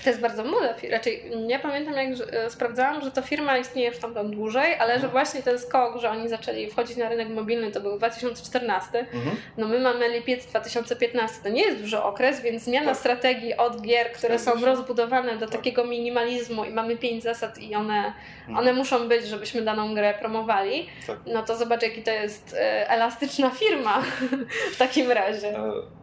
to 0.04 0.10
jest 0.10 0.20
bardzo 0.20 0.44
młoda 0.44 0.74
firma. 0.74 0.96
Raczej 0.96 1.30
nie 1.46 1.58
pamiętam, 1.58 1.94
jak 1.94 2.08
e, 2.32 2.50
sprawdzałam, 2.50 3.02
że 3.02 3.10
ta 3.10 3.22
firma 3.22 3.58
istnieje 3.58 3.88
już 3.88 3.98
tam, 3.98 4.14
tam 4.14 4.30
dłużej, 4.30 4.74
ale 4.74 4.88
że 4.88 4.94
mhm. 4.94 5.12
właśnie 5.12 5.42
ten 5.42 5.58
skok, 5.58 6.00
że 6.00 6.10
oni 6.10 6.28
zaczęli 6.28 6.70
wchodzić 6.70 6.96
na 6.96 7.08
rynek 7.08 7.28
mobilny, 7.28 7.70
to 7.70 7.80
był 7.80 7.96
2014. 7.96 8.98
Mhm. 8.98 9.36
No 9.56 9.68
my 9.68 9.80
mamy 9.80 10.08
lipiec 10.08 10.46
2015. 10.46 11.42
To 11.42 11.48
nie 11.48 11.62
jest 11.62 11.82
duży 11.82 12.02
okres, 12.02 12.40
więc 12.40 12.62
zmiana 12.62 12.86
tak. 12.86 12.96
strategii 12.96 13.56
od 13.56 13.82
gier, 13.82 14.12
które 14.12 14.38
są 14.38 14.64
rozbudowane 14.64 15.36
do 15.36 15.46
tak. 15.46 15.56
takiego 15.56 15.84
minimalizmu 15.84 16.64
i 16.64 16.70
mamy 16.70 16.96
pięć 16.96 17.22
zasad 17.22 17.58
i 17.58 17.74
one, 17.74 18.12
mhm. 18.40 18.58
one 18.58 18.72
muszą 18.72 19.08
być, 19.08 19.26
żebyśmy 19.26 19.62
daną 19.62 19.94
grę 19.94 20.14
promowali, 20.20 20.86
tak. 21.06 21.16
no 21.26 21.42
to 21.42 21.56
zobacz, 21.56 21.82
jaki 21.82 22.02
to 22.02 22.10
jest 22.10 22.54
e, 22.54 22.90
elastyczna 22.90 23.50
firma 23.50 24.02
w 24.74 24.76
takim 24.78 25.10
razie. 25.10 25.58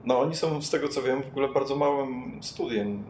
No 0.05 0.19
oni 0.19 0.35
są 0.35 0.61
z 0.61 0.69
tego 0.69 0.87
co 0.87 1.01
wiem 1.01 1.23
w 1.23 1.27
ogóle 1.27 1.47
bardzo 1.47 1.75
małym 1.75 2.39
studiem 2.41 3.03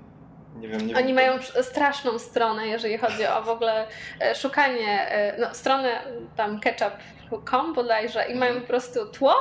nie 0.55 0.67
wiem, 0.67 0.87
nie 0.87 0.97
Oni 0.97 1.05
wiem, 1.05 1.15
mają 1.15 1.39
straszną 1.61 2.19
stronę, 2.19 2.67
jeżeli 2.67 2.97
chodzi 2.97 3.25
o 3.25 3.41
w 3.41 3.49
ogóle 3.49 3.87
e, 4.21 4.35
szukanie, 4.35 5.09
e, 5.09 5.37
no, 5.39 5.53
stronę 5.53 6.01
tam 6.35 6.59
ketchup.com 6.59 7.73
bodajże 7.73 8.25
i 8.25 8.35
mają 8.35 8.51
mhm. 8.51 8.61
po 8.61 8.67
prostu 8.67 9.05
tło 9.05 9.35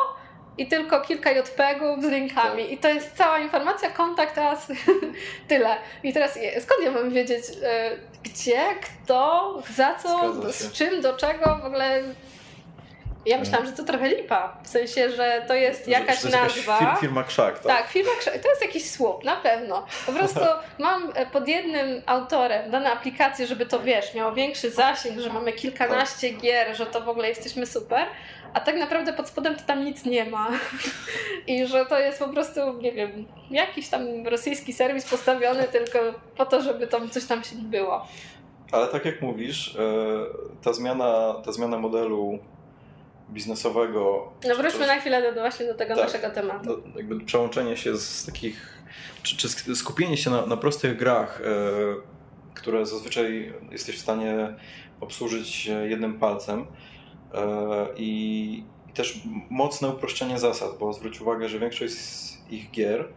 i 0.59 0.68
tylko 0.68 1.00
kilka 1.00 1.31
JPEGów 1.31 2.03
z 2.03 2.07
linkami. 2.07 2.62
Tak. 2.62 2.72
I 2.72 2.79
to 2.79 2.88
jest 2.88 3.16
cała 3.16 3.38
informacja, 3.38 3.90
kontakt 3.90 4.38
as, 4.38 4.72
tyle. 5.48 5.77
I 6.03 6.12
teraz 6.12 6.38
skąd 6.61 6.83
ja 6.85 6.90
mam 6.90 7.11
wiedzieć, 7.11 7.44
e, 7.62 7.90
gdzie, 8.22 8.62
kto, 8.83 9.62
za 9.74 9.94
co, 9.94 10.33
z 10.53 10.72
czym, 10.72 11.00
do 11.00 11.16
czego, 11.16 11.59
w 11.62 11.66
ogóle 11.66 12.03
ja 13.27 13.39
myślałam, 13.39 13.67
że 13.67 13.73
to 13.73 13.85
trochę 13.85 14.09
lipa. 14.09 14.57
W 14.63 14.69
sensie, 14.69 15.11
że 15.11 15.45
to 15.49 15.55
jest 15.55 15.89
jakaś 15.89 16.21
to 16.21 16.29
jest 16.29 16.39
nazwa. 16.39 16.79
Jakaś 16.81 17.01
firma 17.01 17.25
krzak, 17.25 17.59
tak? 17.59 17.67
Tak, 17.67 17.91
firma 17.91 18.11
krzak. 18.21 18.39
To 18.39 18.49
jest 18.49 18.63
jakiś 18.63 18.91
słup, 18.91 19.25
na 19.25 19.37
pewno. 19.37 19.87
Po 20.07 20.13
prostu 20.13 20.41
mam 20.79 21.13
e, 21.15 21.27
pod 21.27 21.49
jednym 21.49 22.03
autorem 22.07 22.71
dane 22.71 22.93
aplikacje, 22.93 23.47
żeby 23.47 23.67
to 23.67 23.81
wiesz, 23.81 24.15
miało 24.15 24.33
większy 24.33 24.71
zasięg, 24.71 25.21
że 25.21 25.33
mamy 25.33 25.53
kilkanaście 25.53 26.31
tak. 26.31 26.41
gier, 26.41 26.77
że 26.77 26.87
to 26.87 27.01
w 27.01 27.09
ogóle 27.09 27.29
jesteśmy 27.29 27.67
super. 27.67 28.07
A 28.55 28.61
tak 28.61 28.77
naprawdę 28.77 29.13
pod 29.13 29.29
spodem 29.29 29.57
to 29.57 29.63
tam 29.67 29.85
nic 29.85 30.05
nie 30.05 30.25
ma. 30.25 30.49
I 31.47 31.67
że 31.67 31.87
to 31.87 31.99
jest 31.99 32.19
po 32.19 32.29
prostu, 32.29 32.61
nie 32.81 32.93
wiem, 32.93 33.27
jakiś 33.51 33.89
tam 33.89 34.27
rosyjski 34.27 34.73
serwis 34.73 35.11
postawiony 35.11 35.65
tylko 35.65 35.99
po 36.37 36.47
to, 36.47 36.63
żeby 36.63 36.87
tam 36.87 37.11
coś 37.11 37.25
tam 37.25 37.45
się 37.45 37.57
było. 37.57 38.07
Ale 38.73 38.89
tak 38.89 39.05
jak 39.05 39.23
mówisz, 39.23 39.77
e, 39.77 39.81
ta 40.63 40.73
zmiana, 40.73 41.35
ta 41.45 41.53
zmiana 41.53 41.79
modelu 41.79 42.39
biznesowego. 43.31 44.33
No 44.49 44.57
wróćmy 44.57 44.87
na 44.87 45.01
chwilę 45.01 45.35
do, 45.35 45.41
właśnie 45.41 45.67
do 45.67 45.75
tego 45.75 45.95
tak, 45.95 46.05
naszego 46.05 46.35
tematu. 46.35 46.65
Do, 46.65 46.83
jakby 46.97 47.21
przełączenie 47.21 47.77
się 47.77 47.97
z 47.97 48.27
takich, 48.27 48.83
czy, 49.23 49.37
czy 49.37 49.77
skupienie 49.77 50.17
się 50.17 50.31
na, 50.31 50.47
na 50.47 50.57
prostych 50.57 50.97
grach, 50.97 51.41
e, 51.41 51.45
które 52.55 52.87
zazwyczaj 52.87 53.53
jesteś 53.71 53.97
w 53.97 54.01
stanie 54.01 54.55
obsłużyć 55.01 55.67
jednym 55.67 56.19
palcem 56.19 56.67
e, 57.35 57.87
i, 57.97 58.65
i, 58.89 58.93
też 58.93 59.21
mocne 59.51 59.89
uproszczenie 59.89 60.39
zasad, 60.39 60.79
bo 60.79 60.93
zwróć 60.93 61.21
uwagę, 61.21 61.49
że 61.49 61.59
większość 61.59 61.95
z 61.95 62.39
ich 62.51 62.71
gier 62.71 63.09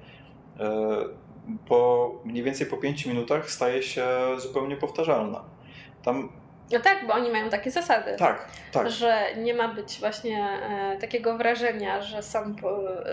e, 0.60 1.06
po 1.68 2.12
mniej 2.26 2.44
więcej 2.44 2.68
po 2.68 2.78
5 2.78 3.06
minutach 3.06 3.52
staje 3.52 3.84
się 3.84 4.08
zupełnie 4.38 4.78
powtarzalna. 4.78 5.44
Tam 6.04 6.30
No 6.72 6.80
tak, 6.80 7.08
bo 7.08 7.14
oni 7.14 7.30
mają 7.30 7.50
takie 7.50 7.72
zasady. 7.72 8.16
Tak, 8.18 8.46
tak. 8.72 8.90
Że 8.90 9.36
nie 9.38 9.54
ma 9.54 9.68
być 9.68 10.00
właśnie 10.00 10.48
e, 10.94 10.98
takiego 10.98 11.38
wrażenia, 11.38 12.02
że, 12.02 12.24
sam, 12.24 12.56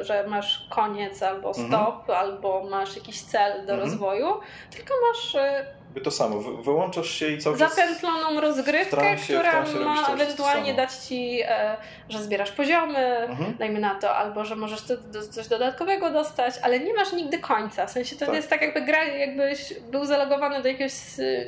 że 0.01 0.27
masz 0.29 0.67
koniec 0.71 1.23
albo 1.23 1.49
mhm. 1.49 1.69
stop, 1.69 2.01
mhm. 2.01 2.19
albo 2.19 2.67
masz 2.71 2.97
jakiś 2.97 3.21
cel 3.21 3.53
do 3.53 3.73
mhm. 3.73 3.81
rozwoju, 3.81 4.41
tylko 4.71 4.95
masz 5.09 5.35
e, 5.35 5.67
to 6.01 6.11
samo, 6.11 6.41
wyłączasz 6.41 7.11
się 7.11 7.29
i 7.29 7.39
cały 7.39 7.59
czas... 7.59 7.75
Zapętloną 7.75 8.41
rozgrywkę, 8.41 8.97
transie, 8.97 9.35
która 9.35 9.65
ma 9.85 10.07
ewentualnie 10.13 10.75
dać 10.75 10.95
Ci, 10.95 11.41
e, 11.43 11.77
że 12.09 12.23
zbierasz 12.23 12.53
poziomy, 12.53 12.99
mhm. 12.99 13.57
dajmy 13.59 13.81
na 13.81 13.95
to, 13.95 14.17
albo 14.17 14.45
że 14.45 14.57
możesz 14.57 14.83
coś 15.31 15.49
dodatkowego 15.49 16.11
dostać, 16.11 16.55
ale 16.63 16.81
nie 16.81 16.95
masz 16.95 17.13
nigdy 17.13 17.39
końca. 17.39 17.87
W 17.87 17.91
sensie 17.91 18.17
to 18.17 18.27
tak. 18.27 18.35
jest 18.35 18.51
tak 18.51 18.63
jakby 18.63 18.81
gra, 18.81 19.05
jakbyś 19.05 19.75
był 19.91 20.05
zalogowany 20.05 20.63
do 20.63 20.69
jakiejś, 20.69 20.95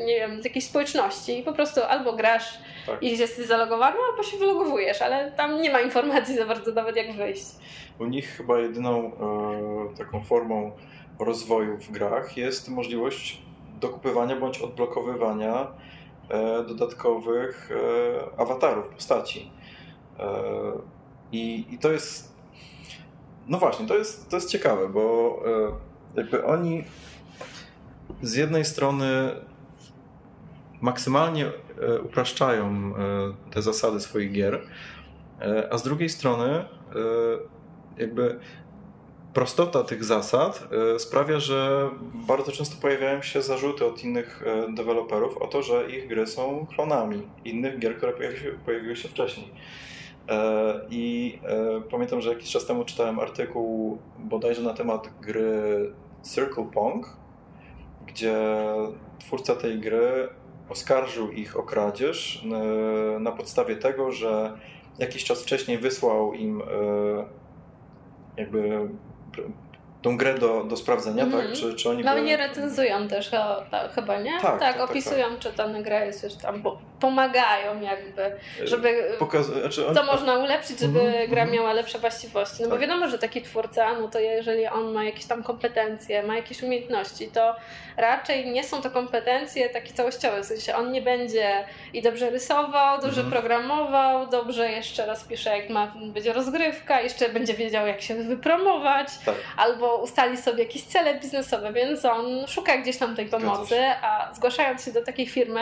nie 0.06 0.14
wiem, 0.14 0.40
jakiejś 0.44 0.64
społeczności 0.64 1.38
i 1.38 1.42
po 1.42 1.52
prostu 1.52 1.80
albo 1.82 2.12
grasz 2.12 2.58
tak. 2.86 3.02
i 3.02 3.18
jesteś 3.18 3.46
zalogowany, 3.46 3.96
albo 4.10 4.22
się 4.22 4.36
wylogowujesz, 4.36 5.02
ale 5.02 5.30
tam 5.30 5.62
nie 5.62 5.70
ma 5.70 5.80
informacji 5.80 6.36
za 6.36 6.46
bardzo 6.46 6.72
nawet 6.72 6.96
jak 6.96 7.12
wyjść. 7.12 7.44
U 7.98 8.04
nich 8.04 8.36
chyba 8.36 8.58
jedyną 8.58 9.12
e, 9.92 9.96
taką 9.98 10.20
formą 10.20 10.72
rozwoju 11.18 11.78
w 11.78 11.90
grach 11.90 12.36
jest 12.36 12.68
możliwość 12.68 13.42
dokupywania 13.80 14.36
bądź 14.36 14.58
odblokowywania 14.58 15.66
e, 16.28 16.64
dodatkowych 16.64 17.70
e, 17.70 18.40
awatarów, 18.40 18.88
postaci. 18.88 19.50
E, 20.18 20.32
I, 21.32 21.66
I 21.70 21.78
to 21.78 21.92
jest. 21.92 22.36
No 23.48 23.58
właśnie, 23.58 23.86
to 23.86 23.98
jest, 23.98 24.30
to 24.30 24.36
jest 24.36 24.50
ciekawe, 24.50 24.88
bo 24.88 25.38
jakby 26.14 26.44
oni 26.44 26.84
z 28.22 28.34
jednej 28.34 28.64
strony 28.64 29.30
maksymalnie 30.80 31.52
upraszczają 32.04 32.94
te 33.50 33.62
zasady 33.62 34.00
swoich 34.00 34.32
gier, 34.32 34.60
a 35.70 35.78
z 35.78 35.82
drugiej 35.82 36.08
strony 36.08 36.64
jakby 37.98 38.38
prostota 39.36 39.84
tych 39.84 40.04
zasad 40.04 40.68
e, 40.94 40.98
sprawia, 40.98 41.40
że 41.40 41.90
bardzo 42.14 42.52
często 42.52 42.76
pojawiają 42.80 43.22
się 43.22 43.42
zarzuty 43.42 43.84
od 43.86 44.04
innych 44.04 44.42
e, 44.46 44.72
deweloperów 44.74 45.36
o 45.38 45.46
to, 45.46 45.62
że 45.62 45.90
ich 45.90 46.08
gry 46.08 46.26
są 46.26 46.66
klonami 46.66 47.22
innych 47.44 47.78
gier, 47.78 47.96
które 47.96 48.12
pojawiły 48.12 48.40
się, 48.40 48.52
pojawiły 48.64 48.96
się 48.96 49.08
wcześniej. 49.08 49.50
E, 50.28 50.80
I 50.90 51.38
pamiętam, 51.90 52.20
że 52.20 52.30
jakiś 52.30 52.50
czas 52.50 52.66
temu 52.66 52.84
czytałem 52.84 53.18
artykuł 53.18 53.98
bodajże 54.18 54.62
na 54.62 54.74
temat 54.74 55.10
gry 55.20 55.92
Circle 56.34 56.66
Pong, 56.74 57.16
gdzie 58.06 58.36
twórca 59.18 59.56
tej 59.56 59.80
gry 59.80 60.28
oskarżył 60.68 61.30
ich 61.30 61.56
o 61.56 61.62
kradzież 61.62 62.44
na 63.20 63.32
podstawie 63.32 63.76
tego, 63.76 64.12
że 64.12 64.58
jakiś 64.98 65.24
czas 65.24 65.42
wcześniej 65.42 65.78
wysłał 65.78 66.34
im 66.34 66.62
jakby 68.36 68.88
centrum. 69.36 69.65
Tą 70.02 70.16
grę 70.16 70.34
do, 70.34 70.64
do 70.64 70.76
sprawdzenia, 70.76 71.22
mm 71.22 71.32
tak? 71.32 71.50
Mhm. 71.50 71.60
Czy, 71.60 71.74
czy 71.74 71.90
oni 71.90 72.04
No 72.04 72.18
nie 72.18 72.36
recenzują 72.36 73.08
też 73.08 73.30
chyba, 73.94 74.20
nie? 74.20 74.32
Tak, 74.32 74.42
tak, 74.42 74.60
tak, 74.60 74.76
tak 74.76 74.90
opisują, 74.90 75.30
tak, 75.30 75.38
czy 75.38 75.52
dana 75.52 75.82
gra 75.82 76.04
jest 76.04 76.24
już 76.24 76.34
tam, 76.34 76.62
pomagają 77.00 77.80
jakby, 77.80 78.36
żeby 78.64 79.04
Pokaz 79.18 79.46
znaczy 79.46 79.86
on... 79.86 79.94
co 79.94 80.02
można 80.02 80.38
ulepszyć, 80.38 80.78
żeby 80.78 81.00
mm 81.00 81.12
-hmm. 81.12 81.28
gra 81.28 81.42
mhm. 81.42 81.50
miała 81.50 81.72
lepsze 81.72 81.98
właściwości. 81.98 82.62
No 82.62 82.68
bo 82.68 82.74
tak. 82.74 82.80
wiadomo, 82.80 83.08
że 83.08 83.18
taki 83.18 83.42
twórca, 83.42 84.00
no 84.00 84.08
to 84.08 84.20
jeżeli 84.20 84.66
on 84.66 84.92
ma 84.92 85.04
jakieś 85.04 85.24
tam 85.24 85.42
kompetencje, 85.42 86.22
ma 86.22 86.36
jakieś 86.36 86.62
umiejętności, 86.62 87.28
to 87.28 87.56
raczej 87.96 88.50
nie 88.50 88.64
są 88.64 88.82
to 88.82 88.90
kompetencje 88.90 89.68
takie 89.68 89.92
całościowe, 89.92 90.42
w 90.42 90.46
sensie 90.46 90.74
on 90.74 90.92
nie 90.92 91.02
będzie 91.02 91.64
i 91.92 92.02
dobrze 92.02 92.30
rysował, 92.30 93.00
dobrze 93.00 93.20
mm 93.20 93.32
-hmm. 93.32 93.34
programował, 93.34 94.26
dobrze 94.26 94.70
jeszcze 94.70 95.06
raz 95.06 95.24
pisze, 95.24 95.58
jak 95.58 95.70
ma 95.70 95.92
będzie 96.12 96.32
rozgrywka, 96.32 97.00
jeszcze 97.00 97.28
będzie 97.28 97.54
wiedział, 97.54 97.86
jak 97.86 98.02
się 98.02 98.14
wypromować, 98.14 99.08
tak. 99.24 99.34
Albo 99.86 100.02
ustali 100.02 100.36
sobie 100.36 100.62
jakieś 100.62 100.82
cele 100.82 101.14
biznesowe, 101.14 101.72
więc 101.72 102.04
on 102.04 102.46
szuka 102.46 102.78
gdzieś 102.78 102.96
tam 102.96 103.16
tej 103.16 103.26
pomocy, 103.26 103.80
a 104.02 104.34
zgłaszając 104.34 104.84
się 104.84 104.92
do 104.92 105.04
takiej 105.04 105.26
firmy, 105.26 105.60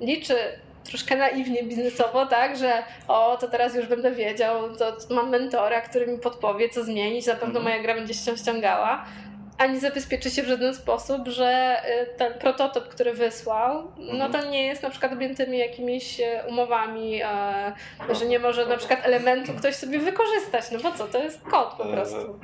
liczy 0.00 0.36
troszkę 0.84 1.16
naiwnie 1.16 1.62
biznesowo, 1.62 2.26
tak, 2.26 2.56
że 2.56 2.82
o, 3.08 3.36
to 3.40 3.48
teraz 3.48 3.74
już 3.74 3.86
będę 3.86 4.10
wiedział, 4.10 4.76
to 4.76 5.14
mam 5.14 5.30
mentora, 5.30 5.80
który 5.80 6.06
mi 6.06 6.18
podpowie, 6.18 6.68
co 6.68 6.84
zmienić, 6.84 7.24
zapewne 7.24 7.46
mhm. 7.46 7.64
moja 7.64 7.82
gra 7.82 7.94
będzie 7.94 8.14
się 8.14 8.36
ściągała, 8.36 9.04
a 9.58 9.66
nie 9.66 9.80
zabezpieczy 9.80 10.30
się 10.30 10.42
w 10.42 10.46
żaden 10.46 10.74
sposób, 10.74 11.28
że 11.28 11.76
y, 12.02 12.16
ten 12.18 12.34
prototyp, 12.34 12.88
który 12.88 13.12
wysłał, 13.12 13.92
no 13.98 14.24
mhm. 14.24 14.32
to 14.32 14.50
nie 14.50 14.66
jest 14.66 14.82
na 14.82 14.90
przykład 14.90 15.12
objętymi 15.12 15.58
jakimiś 15.58 16.20
y, 16.20 16.24
umowami, 16.48 17.22
e, 17.22 17.74
że 18.10 18.26
nie 18.26 18.38
może 18.38 18.66
na 18.66 18.76
przykład 18.76 19.00
elementu 19.02 19.52
ktoś 19.58 19.74
sobie 19.74 19.98
wykorzystać, 19.98 20.64
no 20.72 20.78
bo 20.78 20.92
co, 20.92 21.06
to 21.06 21.18
jest 21.18 21.40
kod 21.42 21.74
po 21.74 21.84
e, 21.84 21.92
prostu. 21.92 22.40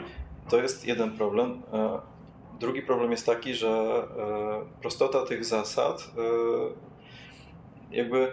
To 0.53 0.63
jest 0.63 0.87
jeden 0.87 1.17
problem. 1.17 1.63
E, 1.73 2.01
drugi 2.61 2.83
problem 2.83 3.11
jest 3.11 3.27
taki, 3.27 3.55
że 3.55 4.03
prostota 4.81 5.27
tych 5.27 5.45
zasad 5.45 6.11
jakby 7.91 8.33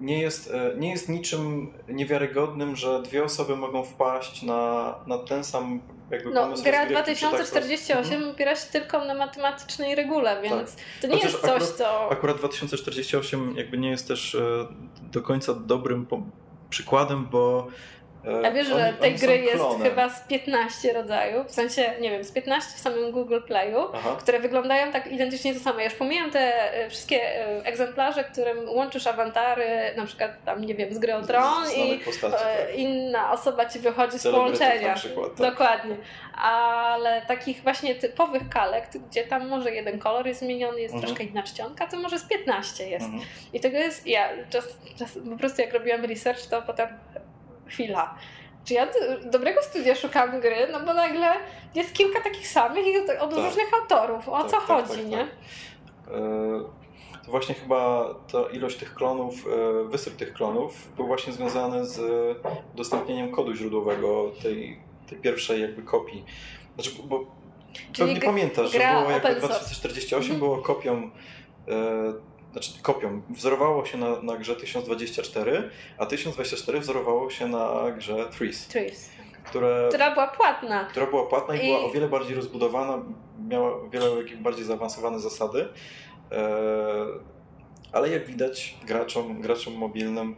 nie 0.00 0.20
jest, 0.20 0.50
e, 0.50 0.72
nie 0.78 0.90
jest 0.90 1.08
niczym 1.08 1.72
niewiarygodnym, 1.88 2.76
że 2.76 3.02
dwie 3.02 3.24
osoby 3.24 3.56
mogą 3.56 3.84
wpaść 3.84 4.42
na, 4.42 4.94
na 5.06 5.18
ten 5.18 5.44
sam 5.44 5.80
jakby 6.10 6.30
no, 6.30 6.42
pomysł. 6.42 6.64
Gra 6.64 6.86
2048 6.86 8.20
tak 8.22 8.30
opiera 8.30 8.56
się 8.56 8.72
tylko 8.72 9.04
na 9.04 9.14
matematycznej 9.14 9.94
regule, 9.94 10.42
więc 10.42 10.76
tak. 10.76 10.84
to 11.00 11.06
nie 11.06 11.14
Chociaż 11.14 11.32
jest 11.32 11.44
coś, 11.44 11.50
akurat, 11.50 11.68
co... 11.68 12.10
Akurat 12.10 12.36
2048 12.36 13.56
jakby 13.56 13.78
nie 13.78 13.90
jest 13.90 14.08
też 14.08 14.34
e, 14.34 14.66
do 15.12 15.22
końca 15.22 15.54
dobrym 15.54 16.06
przykładem, 16.70 17.26
bo 17.30 17.66
E, 17.68 17.99
A 18.46 18.50
wiesz, 18.50 18.66
że 18.66 18.74
oni, 18.88 18.96
tej 18.96 19.14
gry 19.14 19.38
jest 19.38 19.64
chyba 19.82 20.08
z 20.08 20.20
15 20.20 20.92
rodzajów, 20.92 21.46
w 21.46 21.52
sensie, 21.52 21.92
nie 22.00 22.10
wiem, 22.10 22.24
z 22.24 22.32
15 22.32 22.76
w 22.76 22.80
samym 22.80 23.12
Google 23.12 23.40
Playu, 23.46 23.78
Aha. 23.94 24.16
które 24.18 24.40
wyglądają 24.40 24.92
tak 24.92 25.12
identycznie 25.12 25.54
to 25.54 25.60
samo. 25.60 25.78
Ja 25.78 25.84
już 25.84 25.94
pomijam 25.94 26.30
te 26.30 26.74
e, 26.74 26.90
wszystkie 26.90 27.46
e, 27.46 27.64
egzemplarze, 27.64 28.24
którym 28.24 28.68
łączysz 28.68 29.06
awatary, 29.06 29.66
na 29.96 30.06
przykład 30.06 30.30
tam, 30.44 30.64
nie 30.64 30.74
wiem, 30.74 30.94
z 30.94 30.98
gry 30.98 31.14
o 31.14 31.22
Tron 31.22 31.64
i 31.76 31.98
postaci, 31.98 32.36
tak. 32.36 32.74
inna 32.74 33.32
osoba 33.32 33.66
ci 33.66 33.78
wychodzi 33.78 34.18
z 34.18 34.22
połączenia. 34.22 34.94
Przykład, 34.94 35.34
tak. 35.36 35.50
Dokładnie. 35.50 35.96
Ale 36.42 37.22
takich 37.22 37.62
właśnie 37.62 37.94
typowych 37.94 38.48
kalek, 38.48 38.84
gdzie 39.10 39.24
tam 39.24 39.48
może 39.48 39.74
jeden 39.74 39.98
kolor 39.98 40.26
jest 40.26 40.40
zmieniony, 40.40 40.80
jest 40.80 40.94
mhm. 40.94 41.06
troszkę 41.06 41.24
inna 41.24 41.42
czcionka, 41.42 41.86
to 41.86 41.96
może 41.96 42.18
z 42.18 42.24
15 42.24 42.88
jest. 42.88 43.04
Mhm. 43.04 43.22
I 43.52 43.60
tego 43.60 43.78
jest, 43.78 44.06
ja 44.06 44.28
czas, 44.50 44.64
czas, 44.98 45.18
po 45.30 45.36
prostu 45.36 45.60
jak 45.60 45.72
robiłam 45.72 46.04
research, 46.04 46.46
to 46.46 46.62
potem 46.62 46.88
chwila. 47.70 48.14
Czy 48.64 48.74
ja 48.74 48.88
dobrego 49.24 49.62
studia 49.62 49.94
szukam 49.94 50.40
gry, 50.40 50.68
no 50.72 50.80
bo 50.80 50.94
nagle 50.94 51.32
jest 51.74 51.92
kilka 51.92 52.20
takich 52.20 52.48
samych 52.48 52.86
i 52.86 52.98
od 52.98 53.06
tak. 53.06 53.44
różnych 53.44 53.74
autorów. 53.82 54.28
O 54.28 54.42
tak, 54.42 54.50
co 54.50 54.56
tak, 54.56 54.66
chodzi, 54.66 55.00
tak, 55.00 55.06
nie? 55.06 55.18
Tak. 55.18 55.28
E, 56.14 56.80
to 57.24 57.30
właśnie 57.30 57.54
chyba 57.54 58.14
ta 58.32 58.42
ilość 58.52 58.76
tych 58.76 58.94
klonów, 58.94 59.34
e, 59.34 59.88
wysyp 59.88 60.16
tych 60.16 60.32
klonów 60.32 60.92
był 60.96 61.06
właśnie 61.06 61.32
związany 61.32 61.86
z 61.86 62.00
udostępnieniem 62.74 63.32
kodu 63.32 63.54
źródłowego 63.54 64.32
tej, 64.42 64.80
tej 65.08 65.18
pierwszej 65.18 65.60
jakby 65.60 65.82
kopii. 65.82 66.24
Znaczy, 66.74 66.90
bo 67.04 67.40
Czyli 67.92 68.14
pewnie 68.14 68.20
pamiętasz, 68.20 68.72
że 68.72 68.78
było 68.78 69.10
jakby 69.10 69.34
2048 69.34 70.20
mhm. 70.20 70.38
było 70.38 70.58
kopią 70.58 71.10
e, 71.68 72.30
znaczy 72.52 72.72
kopią, 72.82 73.22
wzorowało 73.30 73.86
się 73.86 73.98
na, 73.98 74.22
na 74.22 74.36
grze 74.36 74.56
1024, 74.56 75.70
a 75.98 76.06
1024 76.06 76.80
wzorowało 76.80 77.30
się 77.30 77.48
na 77.48 77.90
grze 77.90 78.28
Trees. 78.38 78.66
Trees. 78.68 79.10
Które, 79.44 79.86
która 79.88 80.10
była 80.10 80.28
płatna. 80.28 80.84
Która 80.84 81.06
była 81.06 81.26
płatna 81.26 81.54
i, 81.54 81.58
I... 81.58 81.66
była 81.66 81.80
o 81.84 81.90
wiele 81.90 82.08
bardziej 82.08 82.36
rozbudowana, 82.36 83.02
miała 83.48 83.72
o 83.72 83.88
wiele 83.88 84.06
bardziej 84.40 84.64
zaawansowane 84.64 85.20
zasady. 85.20 85.68
E, 86.32 87.06
ale 87.92 88.08
jak 88.08 88.26
widać 88.26 88.76
graczom, 88.86 89.40
graczom 89.40 89.74
mobilnym 89.74 90.36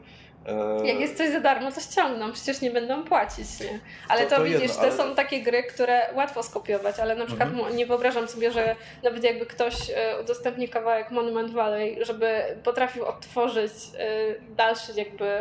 Jak 0.85 1.01
jest 1.01 1.17
coś 1.17 1.31
za 1.31 1.41
darmo, 1.41 1.73
to 1.73 1.81
ściągną, 1.81 2.33
przecież 2.33 2.61
nie 2.61 2.71
będą 2.71 3.05
płacić, 3.05 3.61
nie? 3.61 3.81
Ale 4.09 4.23
to, 4.25 4.31
to, 4.31 4.37
to 4.37 4.45
widzisz, 4.45 4.61
jedno, 4.61 4.81
ale... 4.81 4.91
to 4.91 4.97
są 4.97 5.15
takie 5.15 5.43
gry, 5.43 5.63
które 5.63 6.03
łatwo 6.15 6.43
skopiować, 6.43 6.99
ale 6.99 7.17
na 7.17 7.27
przykład 7.27 7.49
mhm. 7.49 7.77
nie 7.77 7.87
wyobrażam 7.87 8.29
sobie, 8.29 8.53
że 8.53 8.77
nawet 9.03 9.25
jakby 9.25 9.47
ktoś 9.47 9.91
e, 9.91 10.21
udostępni 10.21 10.69
kawałek 10.69 11.11
Monument 11.11 11.51
Valley, 11.51 12.05
żeby 12.05 12.43
potrafił 12.65 13.05
odtworzyć 13.05 13.73
e, 13.99 14.35
dalszy 14.55 14.93
jakby 14.97 15.39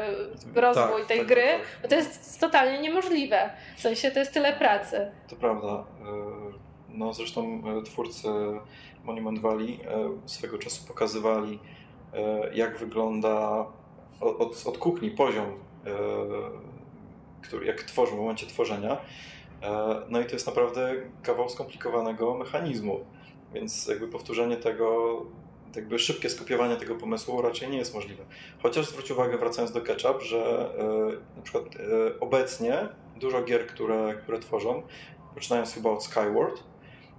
rozwój 0.55 0.99
tak, 0.99 1.07
tej 1.07 1.17
tak, 1.17 1.27
gry, 1.27 1.47
tak. 1.51 1.81
bo 1.81 1.87
to 1.87 1.95
jest 1.95 2.39
totalnie 2.39 2.79
niemożliwe. 2.79 3.49
W 3.77 3.81
sensie 3.81 4.11
to 4.11 4.19
jest 4.19 4.33
tyle 4.33 4.53
pracy. 4.53 5.11
To 5.29 5.35
prawda. 5.35 5.83
No 6.89 7.13
zresztą 7.13 7.63
twórcy 7.85 8.27
Monument 9.03 9.39
Valley 9.39 9.79
swego 10.25 10.57
czasu 10.57 10.87
pokazywali, 10.87 11.59
jak 12.53 12.77
wygląda 12.77 13.65
od, 14.21 14.63
od 14.65 14.77
kuchni 14.77 15.11
poziom, 15.11 15.45
e, 15.45 15.91
który, 17.41 17.65
jak 17.65 17.83
tworzą 17.83 18.15
w 18.15 18.19
momencie 18.19 18.47
tworzenia. 18.47 18.97
E, 19.63 20.01
no 20.09 20.21
i 20.21 20.25
to 20.25 20.31
jest 20.31 20.47
naprawdę 20.47 20.93
kawał 21.23 21.49
skomplikowanego 21.49 22.37
mechanizmu, 22.37 22.99
więc 23.53 23.87
jakby 23.87 24.07
powtórzenie 24.07 24.57
tego 24.57 25.17
jakby 25.75 25.99
szybkie 25.99 26.29
skopiowanie 26.29 26.75
tego 26.75 26.95
pomysłu 26.95 27.41
raczej 27.41 27.69
nie 27.69 27.77
jest 27.77 27.93
możliwe. 27.93 28.23
Chociaż 28.63 28.85
zwróć 28.85 29.11
uwagę, 29.11 29.37
wracając 29.37 29.71
do 29.71 29.81
Ketchup, 29.81 30.21
że 30.21 30.69
e, 30.79 31.37
na 31.37 31.41
przykład 31.43 31.65
obecnie 32.19 32.87
dużo 33.15 33.43
gier, 33.43 33.67
które, 33.67 34.15
które 34.23 34.39
tworzą, 34.39 34.83
poczynając 35.35 35.73
chyba 35.73 35.89
od 35.89 36.03
Skyward, 36.03 36.63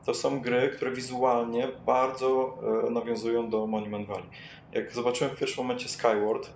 to 0.06 0.14
są 0.14 0.40
gry, 0.40 0.68
które 0.68 0.90
wizualnie 0.90 1.68
bardzo 1.86 2.58
nawiązują 2.90 3.50
do 3.50 3.66
Monument 3.66 4.08
Valley. 4.08 4.26
Jak 4.72 4.92
zobaczyłem 4.92 5.36
w 5.36 5.38
pierwszym 5.38 5.64
momencie 5.64 5.88
Skyward, 5.88 6.50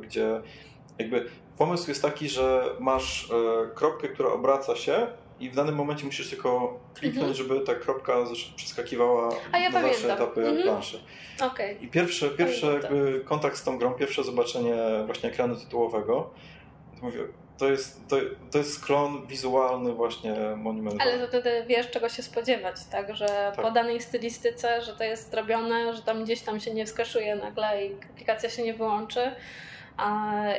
gdzie 0.00 0.40
jakby 0.98 1.26
pomysł 1.58 1.90
jest 1.90 2.02
taki, 2.02 2.28
że 2.28 2.64
masz 2.80 3.28
kropkę, 3.74 4.08
która 4.08 4.32
obraca 4.32 4.76
się 4.76 5.06
i 5.40 5.50
w 5.50 5.54
danym 5.54 5.74
momencie 5.74 6.04
musisz 6.04 6.30
tylko 6.30 6.80
kliknąć, 6.94 7.40
mhm. 7.40 7.48
żeby 7.48 7.60
ta 7.60 7.74
kropka 7.74 8.14
przeskakiwała 8.56 9.28
ja 9.52 9.70
na 9.70 9.82
dalsze 9.82 10.14
etapy 10.14 10.40
mhm. 10.40 10.62
planszy. 10.62 11.00
Okay. 11.52 11.72
I 11.72 11.88
pierwszy, 11.88 12.30
pierwszy 12.30 12.66
jakby 12.82 13.22
kontakt 13.24 13.56
z 13.56 13.64
tą 13.64 13.78
grą, 13.78 13.94
pierwsze 13.94 14.24
zobaczenie 14.24 14.76
właśnie 15.06 15.28
ekranu 15.30 15.56
tytułowego, 15.56 16.30
to 17.00 17.06
mówię, 17.06 17.20
to 17.60 17.70
jest, 17.70 18.08
to, 18.08 18.16
to 18.50 18.58
jest 18.58 18.84
klon 18.84 19.26
wizualny 19.26 19.92
właśnie 19.92 20.34
Monument 20.56 21.02
Ale 21.02 21.18
to 21.18 21.28
wtedy 21.28 21.64
wiesz, 21.68 21.90
czego 21.90 22.08
się 22.08 22.22
spodziewać, 22.22 22.76
tak? 22.90 23.16
Że 23.16 23.26
tak. 23.26 23.64
po 23.64 23.70
danej 23.70 24.00
stylistyce, 24.00 24.82
że 24.82 24.92
to 24.92 25.04
jest 25.04 25.30
zrobione, 25.30 25.94
że 25.94 26.02
tam 26.02 26.24
gdzieś 26.24 26.40
tam 26.40 26.60
się 26.60 26.74
nie 26.74 26.86
skaszuje 26.86 27.36
nagle 27.36 27.86
i 27.86 27.94
aplikacja 28.14 28.50
się 28.50 28.62
nie 28.62 28.74
wyłączy 28.74 29.32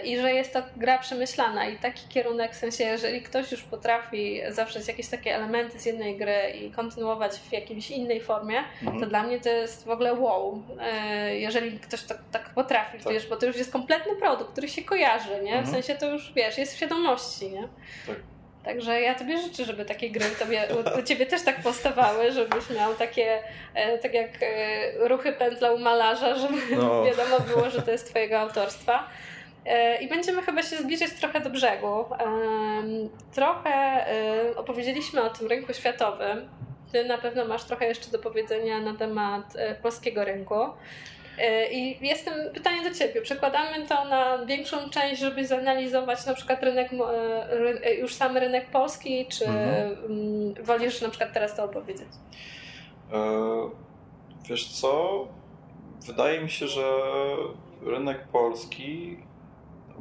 i 0.04 0.18
że 0.18 0.34
jest 0.34 0.54
to 0.54 0.64
gra 0.76 0.98
przemyślana 0.98 1.66
i 1.66 1.78
taki 1.78 2.08
kierunek, 2.08 2.52
w 2.52 2.56
sensie 2.56 2.84
jeżeli 2.84 3.22
ktoś 3.22 3.52
już 3.52 3.64
potrafi 3.64 4.42
zawrzeć 4.50 4.88
jakieś 4.88 5.08
takie 5.08 5.36
elementy 5.36 5.80
z 5.80 5.86
jednej 5.86 6.18
gry 6.18 6.54
i 6.62 6.72
kontynuować 6.72 7.32
w 7.32 7.54
jakiejś 7.54 7.92
innej 7.92 8.22
formie, 8.22 8.58
mhm. 8.82 9.00
to 9.00 9.06
dla 9.06 9.24
mnie 9.24 9.40
to 9.40 9.50
jest 9.50 9.86
w 9.86 9.90
ogóle 9.90 10.14
wow. 10.14 10.64
E, 10.80 11.40
jeżeli 11.40 11.80
ktoś 11.80 12.04
to, 12.04 12.16
tak 12.32 12.50
potrafi, 12.50 12.98
tak. 13.04 13.14
wiesz, 13.14 13.28
bo 13.28 13.36
to 13.38 13.46
już 13.46 13.58
jest 13.58 13.72
kompletny 13.72 14.16
produkt, 14.16 14.52
który 14.52 14.70
się 14.70 14.82
kojarzy, 14.82 15.42
nie? 15.44 15.54
W 15.54 15.66
mhm. 15.66 15.68
sensie 15.68 15.96
to 15.96 16.10
już, 16.10 16.34
wiesz, 16.34 16.58
jest 16.58 16.74
w 16.74 16.78
świadomości, 16.78 17.50
nie? 17.50 17.68
Tak. 18.08 18.16
Także 18.64 19.02
ja 19.02 19.16
Tobie 19.16 19.38
życzę, 19.38 19.66
żeby 19.66 19.86
takie 19.86 20.10
gry 20.10 20.26
tobie, 20.40 20.68
u, 21.00 21.02
Ciebie 21.02 21.26
też 21.26 21.42
tak 21.42 21.62
powstawały, 21.62 22.32
żebyś 22.32 22.70
miał 22.70 22.96
takie, 22.96 23.40
e, 23.74 23.98
tak 23.98 24.14
jak 24.14 24.30
e, 24.42 25.08
ruchy 25.08 25.34
pętla 25.34 25.72
u 25.72 25.80
malarza, 25.80 26.36
żeby 26.36 26.58
no. 26.76 27.04
wiadomo 27.06 27.40
było, 27.40 27.70
że 27.70 27.82
to 27.82 27.92
jest 27.92 28.10
Twojego 28.10 28.40
autorstwa. 28.40 29.08
E, 29.66 30.02
I 30.02 30.08
będziemy 30.08 30.42
chyba 30.42 30.64
się 30.64 30.78
zbliżać 30.78 31.12
trochę 31.12 31.42
do 31.42 31.50
brzegu. 31.50 32.06
Trochę 33.34 33.70
e, 33.70 34.56
opowiedzieliśmy 34.56 35.24
o 35.24 35.30
tym 35.30 35.48
rynku 35.48 35.74
światowym. 35.74 36.50
Ty 36.92 37.06
na 37.06 37.18
pewno 37.18 37.46
masz 37.46 37.64
trochę 37.64 37.86
jeszcze 37.86 38.12
do 38.12 38.20
powiedzenia 38.20 38.80
na 38.80 38.94
temat 38.94 39.56
e, 39.56 39.76
polskiego 39.76 40.26
rynku. 40.26 40.56
I 41.72 41.98
jestem 42.02 42.34
pytanie 42.54 42.90
do 42.90 42.96
Ciebie. 42.96 43.22
Przekładamy 43.22 43.88
to 43.88 44.06
na 44.06 44.46
większą 44.46 44.90
część, 44.90 45.22
żeby 45.22 45.46
zanalizować 45.48 46.26
na 46.26 46.34
przykład 46.34 46.64
rynek, 46.64 46.90
już 48.00 48.14
sam 48.14 48.38
rynek 48.38 48.70
polski, 48.70 49.26
czy 49.26 49.46
mhm. 49.46 49.98
Mm, 50.06 50.54
wolisz 50.64 51.02
na 51.02 51.10
przykład 51.10 51.34
teraz 51.34 51.56
to 51.56 51.64
opowiedzieć? 51.64 52.08
Wiesz 54.50 54.72
co? 54.72 55.28
Wydaje 56.06 56.42
mi 56.42 56.50
się, 56.50 56.68
że 56.68 56.84
rynek 57.86 58.28
polski 58.28 59.18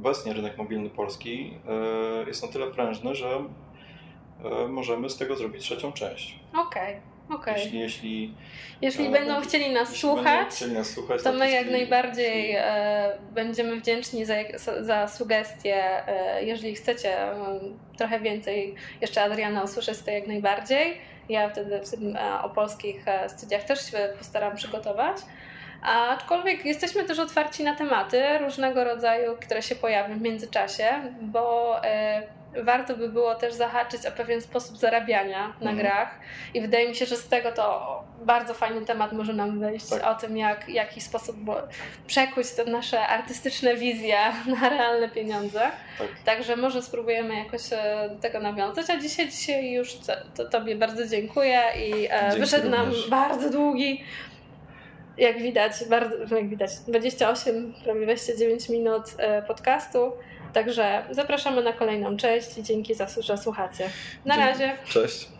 obecnie 0.00 0.32
rynek 0.32 0.58
mobilny 0.58 0.90
polski 0.90 1.54
e, 1.68 2.28
jest 2.28 2.42
na 2.42 2.48
tyle 2.48 2.66
prężny, 2.66 3.14
że 3.14 3.44
e, 4.44 4.68
możemy 4.68 5.10
z 5.10 5.16
tego 5.16 5.36
zrobić 5.36 5.62
trzecią 5.62 5.92
część. 5.92 6.38
Okej. 6.52 6.96
Okay. 6.96 7.10
Okay. 7.30 7.54
Jeśli, 7.54 7.78
jeśli, 7.78 8.34
jeśli 8.82 9.06
e, 9.06 9.10
będą 9.10 9.40
chcieli 9.40 9.72
nas 9.72 9.96
słuchać, 9.96 10.48
chcieli 10.48 10.72
nas 10.72 10.90
słuchać, 10.90 11.22
to 11.22 11.32
my 11.32 11.50
jak 11.50 11.70
najbardziej 11.70 12.54
e, 12.56 13.18
będziemy 13.32 13.80
wdzięczni 13.80 14.24
za, 14.24 14.34
za 14.80 15.08
sugestie. 15.08 16.08
E, 16.08 16.44
jeżeli 16.44 16.74
chcecie 16.74 17.16
trochę 17.96 18.20
więcej 18.20 18.74
jeszcze 19.00 19.22
Adriana 19.22 19.62
usłyszeć, 19.62 19.98
to 19.98 20.10
jak 20.10 20.26
najbardziej. 20.26 20.98
Ja 21.28 21.50
wtedy 21.50 21.80
w 21.80 21.90
tym 21.90 22.16
o 22.42 22.50
polskich 22.50 23.04
studiach 23.28 23.64
też 23.64 23.90
się 23.90 23.98
postaram 24.18 24.56
przygotować. 24.56 25.16
Aczkolwiek 25.82 26.64
jesteśmy 26.64 27.04
też 27.04 27.18
otwarci 27.18 27.64
na 27.64 27.74
tematy 27.74 28.38
różnego 28.38 28.84
rodzaju, 28.84 29.36
które 29.40 29.62
się 29.62 29.74
pojawią 29.74 30.18
w 30.18 30.22
międzyczasie, 30.22 30.84
bo 31.20 31.76
y, 31.84 32.60
warto 32.64 32.96
by 32.96 33.08
było 33.08 33.34
też 33.34 33.54
zahaczyć 33.54 34.06
o 34.06 34.12
pewien 34.12 34.40
sposób 34.40 34.76
zarabiania 34.76 35.46
na 35.46 35.70
mhm. 35.70 35.76
grach 35.76 36.18
i 36.54 36.60
wydaje 36.60 36.88
mi 36.88 36.94
się, 36.94 37.06
że 37.06 37.16
z 37.16 37.28
tego 37.28 37.52
to 37.52 38.04
bardzo 38.22 38.54
fajny 38.54 38.86
temat 38.86 39.12
może 39.12 39.32
nam 39.32 39.60
wyjść 39.60 39.88
tak. 39.88 40.04
o 40.04 40.14
tym, 40.14 40.36
jak, 40.36 40.68
jaki 40.68 41.00
sposób 41.00 41.36
przekuć 42.06 42.50
te 42.50 42.64
nasze 42.64 43.06
artystyczne 43.06 43.76
wizje 43.76 44.18
na 44.60 44.68
realne 44.68 45.08
pieniądze. 45.08 45.60
Tak. 45.98 46.08
Także 46.24 46.56
może 46.56 46.82
spróbujemy 46.82 47.34
jakoś 47.34 47.72
e, 47.72 48.08
do 48.14 48.20
tego 48.20 48.40
nawiązać, 48.40 48.90
a 48.90 48.96
dzisiaj, 48.96 49.28
dzisiaj 49.28 49.72
już 49.72 49.94
to, 49.94 50.12
to 50.36 50.50
Tobie 50.50 50.76
bardzo 50.76 51.06
dziękuję 51.06 51.62
i 51.76 52.06
e, 52.10 52.36
wyszedł 52.38 52.68
nam 52.68 52.92
bardzo 53.10 53.50
długi 53.50 54.04
jak 55.18 55.42
widać, 55.42 55.72
bardzo, 55.90 56.36
jak 56.36 56.48
widać, 56.48 56.70
28, 56.88 57.74
prawie 57.84 58.02
29 58.02 58.68
minut 58.68 59.02
e, 59.18 59.42
podcastu. 59.42 60.12
Także 60.52 61.04
zapraszamy 61.10 61.62
na 61.62 61.72
kolejną 61.72 62.16
część 62.16 62.58
i 62.58 62.62
dzięki 62.62 62.94
za, 62.94 63.06
że 63.20 63.38
słuchacie. 63.38 63.90
Na 64.24 64.36
razie. 64.36 64.72
Cześć. 64.84 65.39